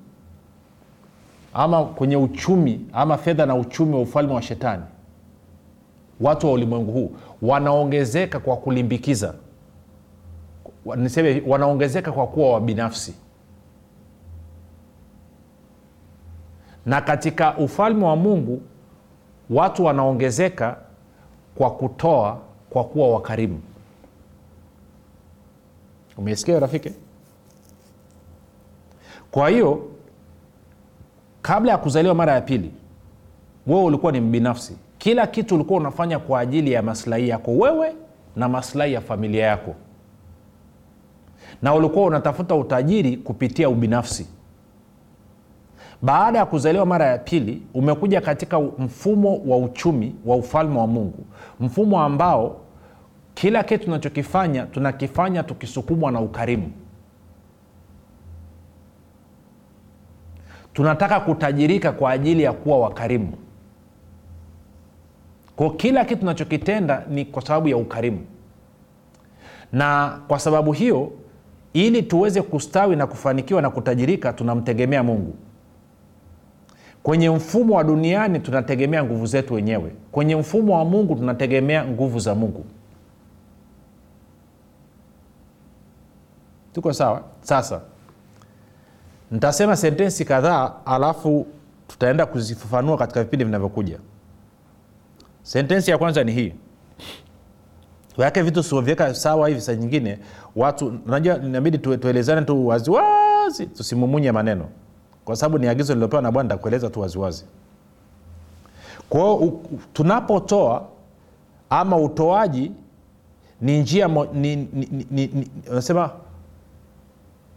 ama 1.54 1.84
kwenye 1.84 2.16
uchumi 2.16 2.86
ama 2.92 3.18
fedha 3.18 3.46
na 3.46 3.54
uchumi 3.54 3.94
wa 3.94 4.00
ufalme 4.00 4.34
wa 4.34 4.42
shetani 4.42 4.82
watu 6.20 6.46
wa 6.46 6.52
ulimwengu 6.52 6.92
huu 6.92 7.12
wanaongezeka 7.42 8.40
kwa 8.40 8.56
kulimbikiza. 8.56 9.34
Niseme 10.96 11.42
wanaongezeka 11.46 12.12
kwa 12.12 12.26
kuwa 12.26 12.52
wabinafsi 12.52 13.14
na 16.86 17.00
katika 17.00 17.56
ufalme 17.56 18.04
wa 18.04 18.16
mungu 18.16 18.62
watu 19.50 19.84
wanaongezeka 19.84 20.76
kwa 21.54 21.70
kutoa 21.70 22.38
kwa 22.70 22.84
kuwa 22.84 23.08
wakarimu. 23.08 23.60
Umesikia 26.18 26.60
rafiki? 26.60 26.92
Kwa 29.30 29.48
hiyo 29.48 29.82
kabla 31.42 31.72
ya 31.72 31.78
kuzaliwa 31.78 32.14
mara 32.14 32.32
ya 32.32 32.40
pili 32.40 32.70
wewe 33.66 33.84
ulikuwa 33.84 34.12
ni 34.12 34.20
mbinafsi. 34.20 34.76
Kila 34.98 35.26
kitu 35.26 35.54
ulikuwa 35.54 35.80
unafanya 35.80 36.18
kwa 36.18 36.40
ajili 36.40 36.72
ya 36.72 36.82
maslahi 36.82 37.28
yako 37.28 37.50
wewe 37.56 37.94
na 38.36 38.48
maslahi 38.48 38.92
ya 38.92 39.00
familia 39.00 39.46
yako. 39.46 39.74
Na 41.62 41.74
ulikuwa 41.74 42.06
unatafuta 42.06 42.54
utajiri 42.54 43.16
kupitia 43.16 43.68
ubinafsi 43.68 44.26
baada 46.04 46.38
ya 46.38 46.46
kuzaliwa 46.46 46.86
mara 46.86 47.06
ya 47.06 47.18
pili 47.18 47.62
umekuja 47.74 48.20
katika 48.20 48.60
mfumo 48.60 49.36
wa 49.46 49.56
uchumi 49.58 50.14
wa 50.26 50.36
ufalme 50.36 50.78
wa 50.78 50.86
mungu. 50.86 51.24
Mfumo 51.60 52.00
ambao 52.02 52.60
kila 53.34 53.62
kitu 53.64 53.84
tunachokifanya 53.84 54.66
tunakifanya 54.66 55.42
tukisukumwa 55.42 56.12
na 56.12 56.20
ukarimu. 56.20 56.72
Tunataka 60.72 61.20
kutajirika 61.20 61.92
kwa 61.92 62.10
ajili 62.10 62.42
ya 62.42 62.52
kuwa 62.52 62.78
wakarimu. 62.78 63.32
Ko 65.56 65.70
kila 65.70 66.04
kitu 66.04 66.20
tunachokitenda 66.20 67.04
ni 67.10 67.24
kwa 67.24 67.42
sababu 67.42 67.68
ya 67.68 67.76
ukarimu. 67.76 68.26
Na 69.72 70.18
kwa 70.28 70.38
sababu 70.38 70.72
hiyo 70.72 71.12
ili 71.72 72.02
tuweze 72.02 72.42
kustawi 72.42 72.96
na 72.96 73.06
kufanikiwa 73.06 73.62
na 73.62 73.70
kutajirika 73.70 74.32
tunamtegemea 74.32 75.02
mungu 75.02 75.34
kwenye 77.04 77.30
mfumo 77.30 77.74
wa 77.76 77.84
duniani 77.84 78.40
tunategemea 78.40 79.04
nguvu 79.04 79.26
zetu 79.26 79.54
wenyewe. 79.54 79.92
Kwenye 80.12 80.36
mfumo 80.36 80.78
wa 80.78 80.84
mungu 80.84 81.14
tunategemea 81.16 81.84
nguvu 81.86 82.18
za 82.18 82.34
mungu. 82.34 82.64
Tuko 86.72 86.92
sawa? 86.92 87.22
Sasa 87.40 87.80
nitasema 89.30 89.76
sentensi 89.76 90.24
kadhaa 90.24 90.72
alafu 90.86 91.46
tutaenda 91.88 92.26
kuzifafanua 92.26 92.96
katika 92.98 93.22
vipindi 93.24 93.44
vinavyokuja. 93.44 93.98
Sentensi 95.42 95.90
ya 95.90 95.98
kwanza 95.98 96.24
ni 96.24 96.32
hii. 96.32 96.52
Wake 98.16 98.42
vitu 98.42 98.62
sivyoviweka 98.62 99.14
sawa 99.14 99.48
hivi 99.48 99.60
saa 99.60 99.74
nyingine. 99.74 100.18
Watu 100.56 100.98
najua 101.06 101.36
inabidi 101.36 101.78
tuelezane 101.78 102.42
tu 102.42 102.66
waziwazi 102.66 103.66
tusimumunye 103.66 104.32
maneno 104.32 104.68
kwa 105.24 105.36
sababu 105.36 105.58
ni 105.58 105.66
agizo 105.68 105.94
lilopewa 105.94 106.22
na 106.22 106.32
bwana 106.32 106.48
takueleza 106.48 106.90
tu 106.90 107.00
waziwazi. 107.00 107.44
Kwao 109.08 109.52
tunapotoa 109.92 110.82
ama 111.70 111.96
utoaji 111.96 112.72
ni 113.60 113.78
njia 113.80 114.08
nasema 115.72 116.10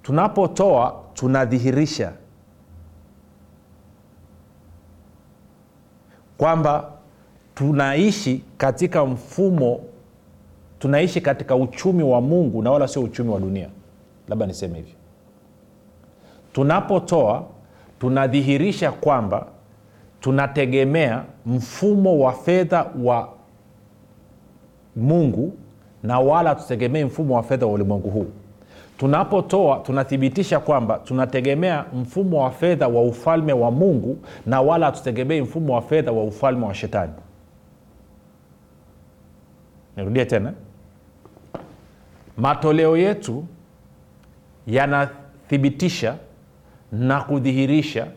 tunapotoa 0.03 0.95
tunadhihirisha 1.13 2.13
kwamba 6.37 6.91
tunaishi 7.55 8.43
katika 8.57 9.05
mfumo 9.05 9.79
tunaishi 10.79 11.21
katika 11.21 11.55
uchumi 11.55 12.03
wa 12.03 12.21
mungu 12.21 12.61
na 12.61 12.71
wala 12.71 12.87
sio 12.87 13.01
uchumi 13.03 13.29
wa 13.29 13.39
dunia. 13.39 13.69
Labda 14.27 14.45
niseme 14.45 14.75
hivi. 14.75 14.95
Tunapotoa 16.53 17.45
tunadhihirisha 17.99 18.91
kwamba 18.91 19.45
tunategemea 20.19 21.23
mfumo 21.45 22.19
wa 22.19 22.33
fedha 22.33 22.85
wa 23.03 23.29
mungu 24.95 25.53
na 26.03 26.19
wala 26.19 26.55
tutegemee 26.55 27.05
mfumo 27.05 27.35
wa 27.35 27.43
fedha 27.43 27.65
wa 27.65 27.73
ulimwengu 27.73 28.09
huu. 28.09 28.27
Tunapotoa 28.97 29.77
tunathibitisha 29.79 30.59
kwamba 30.59 30.99
tunategemea 30.99 31.85
mfumo 31.93 32.43
wa 32.43 32.51
fedha 32.51 32.87
wa 32.87 33.01
ufalme 33.01 33.53
wa 33.53 33.71
mungu 33.71 34.17
na 34.45 34.61
wala 34.61 34.85
hatutegemei 34.85 35.41
mfumo 35.41 35.73
wa 35.75 35.81
fedha 35.81 36.11
wa 36.11 36.23
ufalme 36.23 36.65
wa 36.65 36.73
shetani. 36.73 37.13
Nirudie 39.97 40.25
tena. 40.25 40.53
Matoleo 42.37 42.97
yetu 42.97 43.45
yanathibitisha 44.67 46.15
na 46.91 47.21
kudhihirisha 47.21 48.07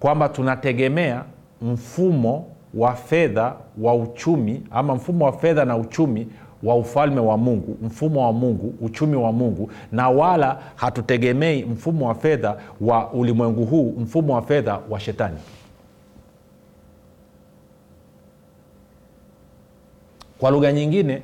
kwamba 0.00 0.28
tunategemea 0.28 1.24
mfumo 1.62 2.46
wa 2.74 2.94
fedha 2.94 3.54
wa 3.78 3.94
uchumi 3.94 4.62
ama 4.70 4.94
mfumo 4.94 5.24
wa 5.24 5.32
fedha 5.32 5.64
na 5.64 5.76
uchumi 5.76 6.26
wa 6.62 6.74
ufalme 6.76 7.20
wa 7.20 7.36
mungu 7.36 7.76
mfumo 7.82 8.26
wa 8.26 8.32
mungu 8.32 8.74
uchumi 8.80 9.16
wa 9.16 9.32
mungu 9.32 9.70
na 9.92 10.08
wala 10.08 10.58
hatutegemei 10.76 11.64
mfumo 11.64 12.08
wa 12.08 12.14
fedha 12.14 12.56
wa 12.80 13.12
ulimwengu 13.12 13.64
huu 13.64 13.94
mfumo 13.98 14.34
wa 14.34 14.42
fedha 14.42 14.80
wa 14.90 15.00
shetani. 15.00 15.36
Kwa 20.38 20.50
lugha 20.50 20.72
nyingine 20.72 21.22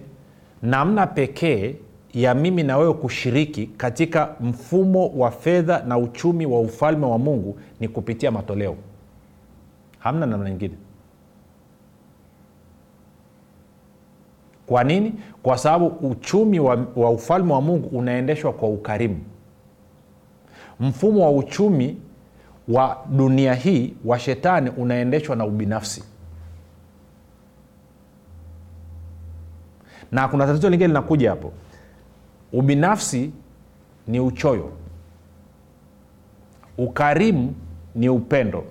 namna 0.63 1.07
pekee 1.07 1.75
ya 2.15 2.35
mimi 2.35 2.63
na 2.63 2.77
wewe 2.79 2.95
kushiriki 2.95 3.67
katika 3.67 4.35
mfumo 4.41 5.09
wa 5.09 5.31
fedha 5.31 5.83
na 5.87 5.99
uchumi 5.99 6.47
wa 6.47 6.61
ufalme 6.61 7.07
wa 7.07 7.19
mungu 7.19 7.59
ni 7.81 7.89
kupitia 7.89 8.31
matoleo. 8.31 8.77
Hamna 9.99 10.27
namna 10.27 10.51
nyingine. 10.51 10.75
Kwa 14.67 14.85
nini? 14.85 15.13
Kwa 15.43 15.59
sababu 15.59 15.87
uchumi 15.87 16.61
wa, 16.61 16.87
wa 16.97 17.11
ufalme 17.11 17.53
wa 17.53 17.61
mungu 17.61 17.99
unaendeshwa 17.99 18.53
kwa 18.53 18.69
ukarimu. 18.69 19.21
Mfumo 20.81 21.25
wa 21.25 21.31
uchumi 21.31 21.97
wa 22.69 22.99
dunia 23.11 23.55
hii 23.55 23.95
wa 24.05 24.19
shetani 24.19 24.71
unaendeshwa 24.71 25.37
na 25.37 25.45
ubinafsi. 25.45 26.05
Na 30.13 30.29
kuna 30.29 30.47
tatizo 30.47 30.71
lingine 30.71 30.89
linakuja 30.89 31.31
hapo 31.31 31.53
ubinafsi 32.55 33.31
ni 34.07 34.21
uchoyo. 34.21 34.73
Ukarimu 36.79 37.55
ni 37.95 38.09
upendo. 38.09 38.65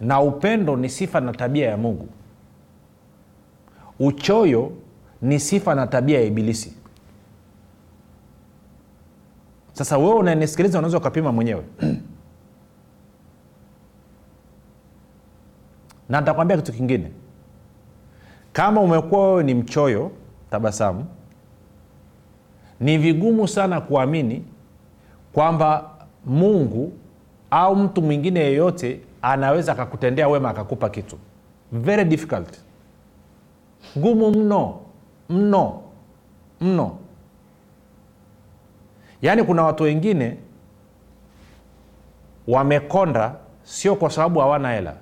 Na 0.00 0.20
upendo 0.20 0.76
ni 0.76 0.88
sifa 0.88 1.20
na 1.20 1.32
tabia 1.32 1.68
ya 1.70 1.76
mungu. 1.76 2.08
Uchoyo 3.98 4.72
ni 5.22 5.40
sifa 5.40 5.74
na 5.74 5.86
tabia 5.86 6.20
ya 6.20 6.24
ibilisi. 6.26 6.76
Sasa 9.72 9.98
wewe 9.98 10.14
unanisikiliza 10.14 10.78
unaweza 10.78 10.98
ukapima 10.98 11.32
mwenyewe. 11.32 11.64
Na 16.08 16.20
nitakwambia 16.20 16.56
kitu 16.56 16.72
kingine 16.72 17.10
kama 18.52 18.80
umekuwa 18.80 19.28
wewe 19.28 19.42
ni 19.42 19.54
mchoyo 19.54 20.10
tabasamu. 20.50 21.06
Ni 22.80 22.98
vigumu 22.98 23.48
sana 23.48 23.80
kuamini 23.80 24.44
kwamba 25.32 25.90
mungu 26.26 26.92
au 27.50 27.76
mtu 27.76 28.02
mwingine 28.02 28.40
yeyote 28.40 29.00
anaweza 29.22 29.72
akakutendea 29.72 30.28
wema 30.28 30.50
akakupa 30.50 30.88
kitu. 30.90 31.18
Very 31.72 32.04
difficult. 32.04 32.60
Ngumu 33.98 34.30
mno 34.30 34.80
mno 35.28 35.82
mno. 36.60 36.96
Yaani 39.22 39.42
kuna 39.44 39.62
watu 39.62 39.82
wengine 39.82 40.36
wamekonda 42.48 43.34
sio 43.62 43.96
kwa 43.96 44.10
sababu 44.10 44.40
hawana 44.40 44.72
hela. 44.72 44.94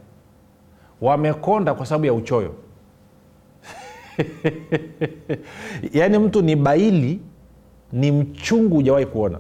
Wamekonda 1.01 1.75
kwa 1.75 1.87
sababu 1.87 2.07
ya 2.07 2.13
uchoyo 2.15 2.55
yaani 5.93 6.19
mtu 6.19 6.43
ni 6.43 6.57
baili 6.57 7.21
ni 7.93 8.13
mchungu 8.13 8.75
hujawahi 8.75 9.07
kuona. 9.07 9.39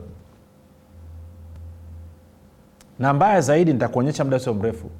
Na 2.98 3.12
mbaya 3.12 3.40
zaidi 3.40 3.72
nitakuonyesha 3.72 4.24
muda 4.24 4.38
sio 4.38 4.54
mrefu. 4.54 4.90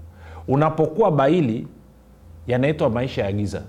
Unapokuwa 0.49 1.11
baili 1.13 1.67
yanaitwa 2.47 2.91
maisha 2.91 3.25
ya 3.25 3.33
giza. 3.33 3.63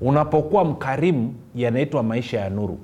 Unapokuwa 0.00 0.64
mkarimu 0.64 1.34
yanaitwa 1.54 2.02
maisha 2.02 2.40
ya 2.40 2.50
nuru. 2.50 2.78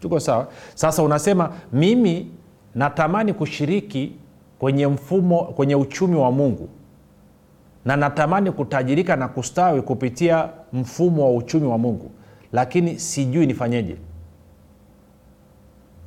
Tuko 0.00 0.20
sawa? 0.20 0.48
Sasa 0.74 1.02
unasema 1.02 1.52
mimi 1.72 2.30
natamani 2.74 3.32
kushiriki 3.32 4.12
kwenye 4.58 4.86
mfumo 4.86 5.44
kwenye 5.44 5.74
uchumi 5.74 6.16
wa 6.16 6.32
mungu 6.32 6.68
na 7.86 7.96
natamani 7.96 8.52
kutajirika 8.52 9.16
na 9.16 9.28
kustawi 9.28 9.82
kupitia 9.82 10.48
mfumo 10.72 11.24
wa 11.24 11.34
uchumi 11.36 11.66
wa 11.66 11.78
mungu 11.78 12.10
lakini 12.52 12.98
sijui 12.98 13.46
nifanyeje. 13.46 13.96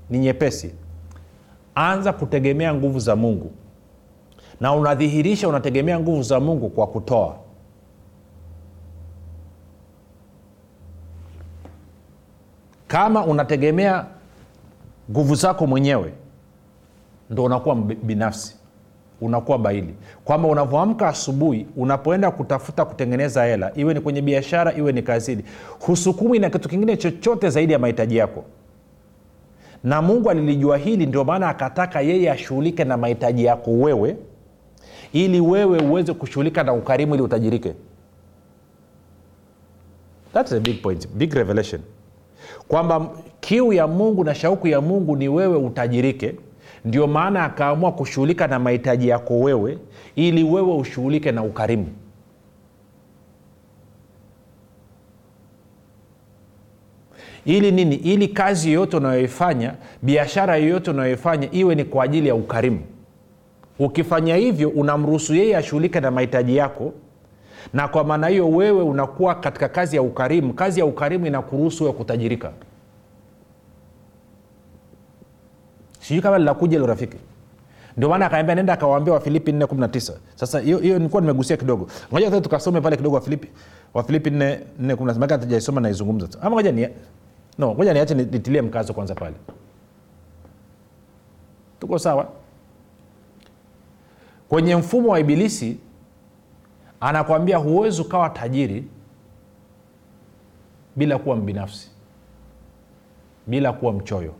Ni 0.10 0.20
nyepesi. 0.20 0.76
Anza 1.76 2.14
kutegemea 2.14 2.74
nguvu 2.74 3.00
za 3.00 3.16
mungu. 3.16 3.52
Na 4.62 4.74
unadhihirisha 4.74 5.48
unategemea 5.50 6.00
nguvu 6.00 6.24
za 6.24 6.40
mungu 6.40 6.70
kwa 6.70 6.88
kutoa. 6.88 7.36
Kama 12.88 13.26
unategemea 13.26 14.06
nguvu 15.12 15.36
zako 15.36 15.68
mwenyewe 15.68 16.14
ndo 17.30 17.44
unakuwa 17.44 17.76
binafsi 17.76 18.59
unakuwa 19.22 19.58
baili. 19.58 19.94
Kwamba 20.26 20.48
unavyoamka 20.48 21.08
asubuhi 21.08 21.68
unapoenda 21.78 22.32
kutafuta 22.32 22.86
kutengeneza 22.86 23.44
hela 23.46 23.72
iwe 23.76 23.94
ni 23.94 24.00
kwenye 24.02 24.22
biashara 24.22 24.74
iwe 24.74 24.92
ni 24.92 25.02
kazini 25.02 25.44
husukumi 25.80 26.40
na 26.40 26.50
kitu 26.50 26.70
kingine 26.70 26.98
chochote 26.98 27.50
zaidi 27.50 27.74
ya 27.74 27.80
mahitaji 27.80 28.18
yako. 28.18 28.44
Na 29.84 30.02
mungu 30.02 30.30
alilijua 30.30 30.78
hili 30.78 31.06
ndio 31.06 31.24
maana 31.24 31.50
akataka 31.50 32.02
yeye 32.02 32.32
ashughulike 32.32 32.84
na 32.84 32.98
mahitaji 32.98 33.46
yako 33.46 33.72
wewe 33.72 34.16
ili 35.14 35.40
wewe 35.40 35.80
uweze 35.80 36.14
kushughulika 36.14 36.64
na 36.64 36.74
ukarimu 36.74 37.14
ili 37.16 37.24
utajirike. 37.24 37.74
That's 40.34 40.52
a 40.52 40.60
big 40.60 40.82
point, 40.82 41.08
big 41.08 41.34
revelation. 41.34 41.82
Kwamba 42.68 43.10
kiu 43.40 43.74
ya 43.74 43.88
mungu 43.88 44.24
na 44.24 44.36
shauku 44.36 44.68
ya 44.68 44.82
mungu 44.82 45.16
ni 45.16 45.30
wewe 45.30 45.58
utajirike 45.58 46.36
ndio 46.86 47.08
maana 47.08 47.44
akaamua 47.44 47.92
kushughulika 47.92 48.48
na 48.48 48.60
mahitaji 48.60 49.08
yako 49.08 49.40
wewe 49.40 49.78
ili 50.16 50.44
wewe 50.44 50.76
ushughulike 50.76 51.32
na 51.32 51.44
ukarimu. 51.44 51.88
Ili 57.46 57.72
nini? 57.72 57.96
Ili 57.96 58.28
kazi 58.28 58.72
yoyote 58.74 58.98
unayoifanya 58.98 59.74
biashara 60.02 60.56
yoyote 60.58 60.92
unayoifanya 60.92 61.48
iwe 61.52 61.76
ni 61.76 61.84
kwa 61.86 62.04
ajili 62.04 62.28
ya 62.28 62.36
ukarimu. 62.36 62.80
Ukifanya 63.80 64.36
hivyo 64.36 64.70
unamruhusu 64.70 65.36
yeye 65.36 65.58
ashughulike 65.58 66.00
na 66.00 66.12
mahitaji 66.12 66.56
yako 66.58 66.94
na 67.74 67.88
kwa 67.88 68.04
maana 68.04 68.28
hiyo 68.28 68.50
wewe 68.50 68.82
unakuwa 68.84 69.36
katika 69.36 69.70
kazi 69.70 69.96
ya 69.96 70.02
ukarimu. 70.02 70.54
Kazi 70.54 70.80
ya 70.80 70.86
ukarimu 70.86 71.26
inakuruhusu 71.28 71.84
wewe 71.84 71.96
kutajirika 71.96 72.52
sijui 76.10 76.22
kama 76.22 76.38
linakuja 76.38 76.78
ilo 76.78 76.86
rafiki 76.86 77.18
ndio 77.98 78.10
maana 78.10 78.26
akaambia 78.26 78.56
nenda 78.56 78.74
akawaambia 78.74 79.14
wafilipi 79.14 79.52
419 79.52 80.14
sasa 80.36 80.60
hiyo 80.60 80.80
nilikuwa 80.80 81.22
nimegusia 81.22 81.58
kidogo. 81.58 81.88
Ngoja 82.12 82.42
tukasome 82.42 82.82
pale 82.82 82.98
kidogo 82.98 83.16
wafilipi 83.16 83.48
wafilipi 83.94 84.30
419 84.30 85.40
tujaisoma 85.40 85.82
naizungumza 85.82 86.28
tu. 86.28 86.38
Ama 86.42 86.52
ngoja 86.56 86.72
ni 86.72 86.88
no 87.58 87.72
ngoja 87.76 87.94
niache 87.94 88.14
nitilie 88.14 88.62
mkazo 88.62 88.94
kwanza 88.94 89.16
pale. 89.16 89.36
Tuko 91.80 92.00
sawa? 92.00 92.28
Kwenye 94.50 94.76
mfumo 94.76 95.10
wa 95.10 95.20
ibilisi 95.20 95.78
anakwambia 97.00 97.58
huwezi 97.58 98.02
ukawa 98.02 98.30
tajiri 98.30 98.84
bila 100.96 101.18
kuwa 101.18 101.36
mbinafsi 101.36 101.90
bila 103.48 103.74
kuwa 103.74 103.94
mchoyo 103.94 104.34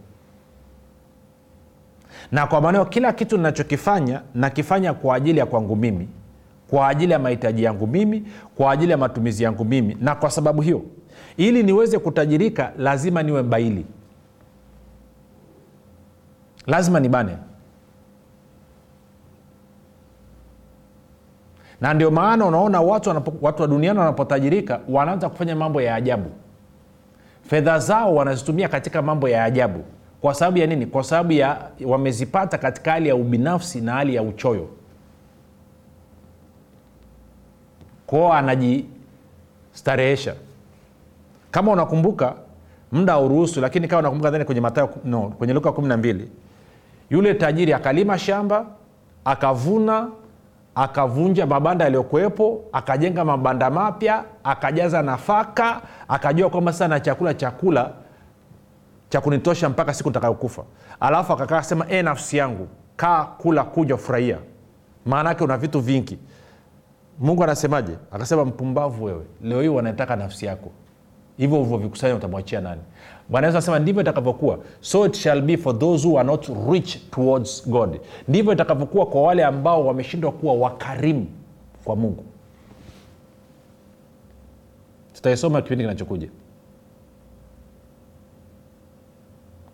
na 2.32 2.48
kwa 2.48 2.62
maanao 2.62 2.86
kila 2.86 3.14
kitu 3.14 3.38
ninachokifanya 3.38 4.22
nakifanya 4.36 4.94
kwa 4.94 5.16
ajili 5.16 5.40
ya 5.40 5.46
kwangu 5.46 5.76
mimi 5.76 6.10
kwa 6.70 6.88
ajili 6.88 7.12
ya 7.14 7.20
mahitaji 7.20 7.64
yangu 7.64 7.88
mimi 7.88 8.24
kwa 8.56 8.72
ajili 8.72 8.92
ya 8.92 8.98
matumizi 8.98 9.44
yangu 9.44 9.66
mimi. 9.66 9.98
Na 10.02 10.16
kwa 10.16 10.32
sababu 10.32 10.62
hiyo 10.62 10.82
ili 11.38 11.64
niweze 11.64 12.00
kutajirika 12.00 12.72
lazima 12.78 13.24
niwe 13.24 13.42
mbaili. 13.44 13.86
Lazima 16.68 17.00
nibane. 17.00 17.38
Na 21.82 21.94
ndio 21.94 22.12
maana 22.12 22.46
unaona 22.46 22.82
watu, 22.82 23.24
watu 23.42 23.62
wa 23.62 23.68
duniani 23.68 24.00
wanapotajirika 24.00 24.80
wanaanza 24.90 25.30
kufanya 25.30 25.56
mambo 25.56 25.82
ya 25.82 25.96
ajabu. 25.96 26.30
Fedha 27.50 27.80
zao 27.80 28.16
wanazitumia 28.16 28.68
katika 28.70 29.02
mambo 29.02 29.30
ya 29.30 29.44
ajabu 29.44 29.84
kwa 30.22 30.34
sababu 30.34 30.58
ya 30.58 30.68
nini? 30.68 30.86
Kwa 30.86 31.04
sababu 31.04 31.32
ya 31.32 31.58
wamezipata 31.86 32.58
katika 32.58 32.92
hali 32.92 33.10
ya 33.10 33.16
ubinafsi 33.16 33.82
na 33.82 33.92
hali 33.94 34.16
ya 34.16 34.24
uchoyo. 34.24 34.68
Kwao 38.08 38.34
anajistarehesha. 38.34 40.36
Kama 41.52 41.72
unakumbuka 41.72 42.34
muda 42.92 43.14
auruhusu 43.14 43.62
lakini 43.62 43.88
kama 43.88 44.00
unakumbuka 44.00 44.32
dhani 44.32 44.46
kwenye 44.46 44.62
matayo 44.62 44.90
no, 45.06 45.22
kwenye 45.22 45.54
luka 45.54 45.72
kumi 45.72 45.88
na 45.88 45.98
mbili 45.98 46.30
yule 47.10 47.34
tajiri 47.34 47.74
akalima 47.74 48.18
shamba 48.18 48.66
akavuna 49.26 50.08
akavunja 50.76 51.46
mabanda 51.46 51.86
yaliyokuwepo 51.86 52.64
akajenga 52.72 53.26
mabanda 53.26 53.70
mapya 53.70 54.24
akajaza 54.44 55.02
nafaka 55.02 55.82
akajua 56.08 56.50
kwamba 56.50 56.72
sasa 56.74 56.88
na 56.88 57.00
chakula 57.00 57.34
chakula 57.34 57.92
cha 59.10 59.22
kunitosha 59.22 59.70
mpaka 59.70 59.94
siku 59.94 60.10
nitakayokufa. 60.10 60.64
Alafu 61.00 61.34
akakaa 61.34 61.64
sema 61.64 61.86
e 61.90 62.02
nafsi 62.02 62.38
yangu 62.38 62.68
kaa 62.96 63.24
kula 63.26 63.64
kuja 63.64 63.98
furahia. 63.98 64.38
Maana 65.06 65.30
yake 65.30 65.44
una 65.44 65.58
vitu 65.58 65.80
vingi. 65.80 66.20
Mungu 67.20 67.44
anasemaje? 67.44 67.94
Akasema 68.12 68.46
mpumbavu 68.46 69.04
wewe 69.04 69.26
leo 69.44 69.62
hii 69.62 69.68
wanaitaka 69.68 70.16
nafsi 70.16 70.46
yako. 70.46 70.72
Hivyo 71.38 71.62
uvyovikusanya 71.62 72.16
utamwachia 72.16 72.62
nani? 72.62 72.82
Bwana 73.30 73.48
yesu 73.48 73.58
anasema 73.58 73.80
ndivyo 73.80 74.02
itakavyokuwa. 74.02 74.60
So 74.82 75.06
it 75.06 75.16
shall 75.16 75.42
be 75.42 75.58
for 75.58 75.80
those 75.80 76.08
who 76.08 76.20
are 76.20 76.28
not 76.28 76.50
rich 76.72 76.98
towards 77.12 77.70
god. 77.70 78.00
Ndivyo 78.28 78.54
itakavyokuwa 78.54 79.06
kwa 79.06 79.22
wale 79.22 79.46
ambao 79.46 79.86
wameshindwa 79.86 80.32
kuwa 80.32 80.54
wakarimu 80.54 81.28
kwa 81.84 81.96
mungu. 81.96 82.24
Tutaisoma 85.14 85.62
kipindi 85.62 85.84
kinachokuja 85.84 86.30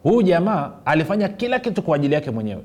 huyu 0.06 0.22
jamaa 0.22 0.72
alifanya 0.86 1.28
kila 1.30 1.60
kitu 1.60 1.82
kwa 1.84 1.96
ajili 1.96 2.14
yake 2.16 2.32
mwenyewe. 2.32 2.62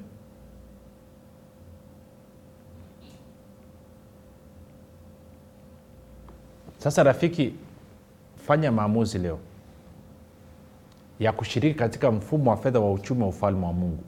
Sasa 6.78 7.02
rafiki 7.02 7.54
fanya 8.46 8.72
maamuzi 8.72 9.18
leo 9.18 9.38
ya 11.20 11.32
kushiriki 11.32 11.78
katika 11.78 12.10
mfumo 12.10 12.50
wa 12.50 12.56
fedha 12.56 12.80
wa 12.80 12.92
uchumi 12.92 13.22
wa 13.22 13.28
ufalme 13.28 13.66
wa 13.66 13.72
mungu. 13.72 14.02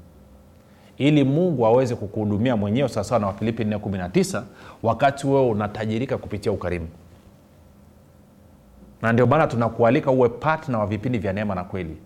Ili 0.99 1.25
mungu 1.25 1.67
aweze 1.67 1.95
kukuhudumia 1.97 2.57
mwenyewe 2.57 2.89
sawasawa 2.89 3.21
na 3.21 3.27
wafilipi 3.27 3.65
419 3.65 4.43
wakati 4.83 5.27
wewe 5.27 5.49
unatajirika 5.49 6.19
kupitia 6.19 6.53
ukarimu. 6.53 6.89
Na 9.03 9.13
ndio 9.13 9.27
maana 9.27 9.47
tunakualika 9.47 10.11
uwe 10.11 10.29
patna 10.29 10.79
wa 10.79 10.87
vipindi 10.87 11.19
vya 11.19 11.33
neema 11.33 11.55
na 11.55 11.65
kweli 11.65 11.97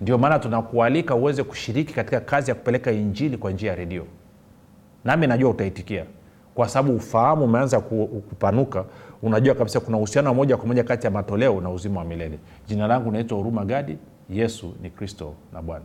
ndio 0.00 0.18
maana 0.18 0.38
tunakualika 0.38 1.14
uweze 1.14 1.42
kushiriki 1.42 1.94
katika 1.94 2.20
kazi 2.20 2.50
ya 2.50 2.54
kupeleka 2.54 2.92
injili 2.92 3.36
kwa 3.36 3.50
njia 3.50 3.70
ya 3.70 3.76
redio. 3.76 4.06
Nami 5.04 5.26
najua 5.26 5.50
utaitikia. 5.50 6.04
Kwa 6.54 6.68
sababu 6.68 6.96
ufahamu 6.96 7.44
umeanza 7.44 7.80
kupanuka 7.80 8.84
unajua 9.22 9.54
kabisa 9.54 9.80
kuna 9.80 9.96
uhusiano 9.96 10.28
wa 10.28 10.34
moja 10.34 10.56
kwa 10.56 10.66
moja 10.66 10.84
kati 10.84 11.06
ya 11.06 11.10
matoleo 11.10 11.60
na 11.60 11.70
uzima 11.70 12.00
wa 12.00 12.06
milele. 12.06 12.38
Jina 12.68 12.86
langu 12.86 13.10
naitwa 13.10 13.38
huruma 13.38 13.64
gadi 13.64 13.98
yesu 14.30 14.74
ni 14.82 14.90
kristo 14.90 15.34
na 15.52 15.62
bwana 15.62 15.84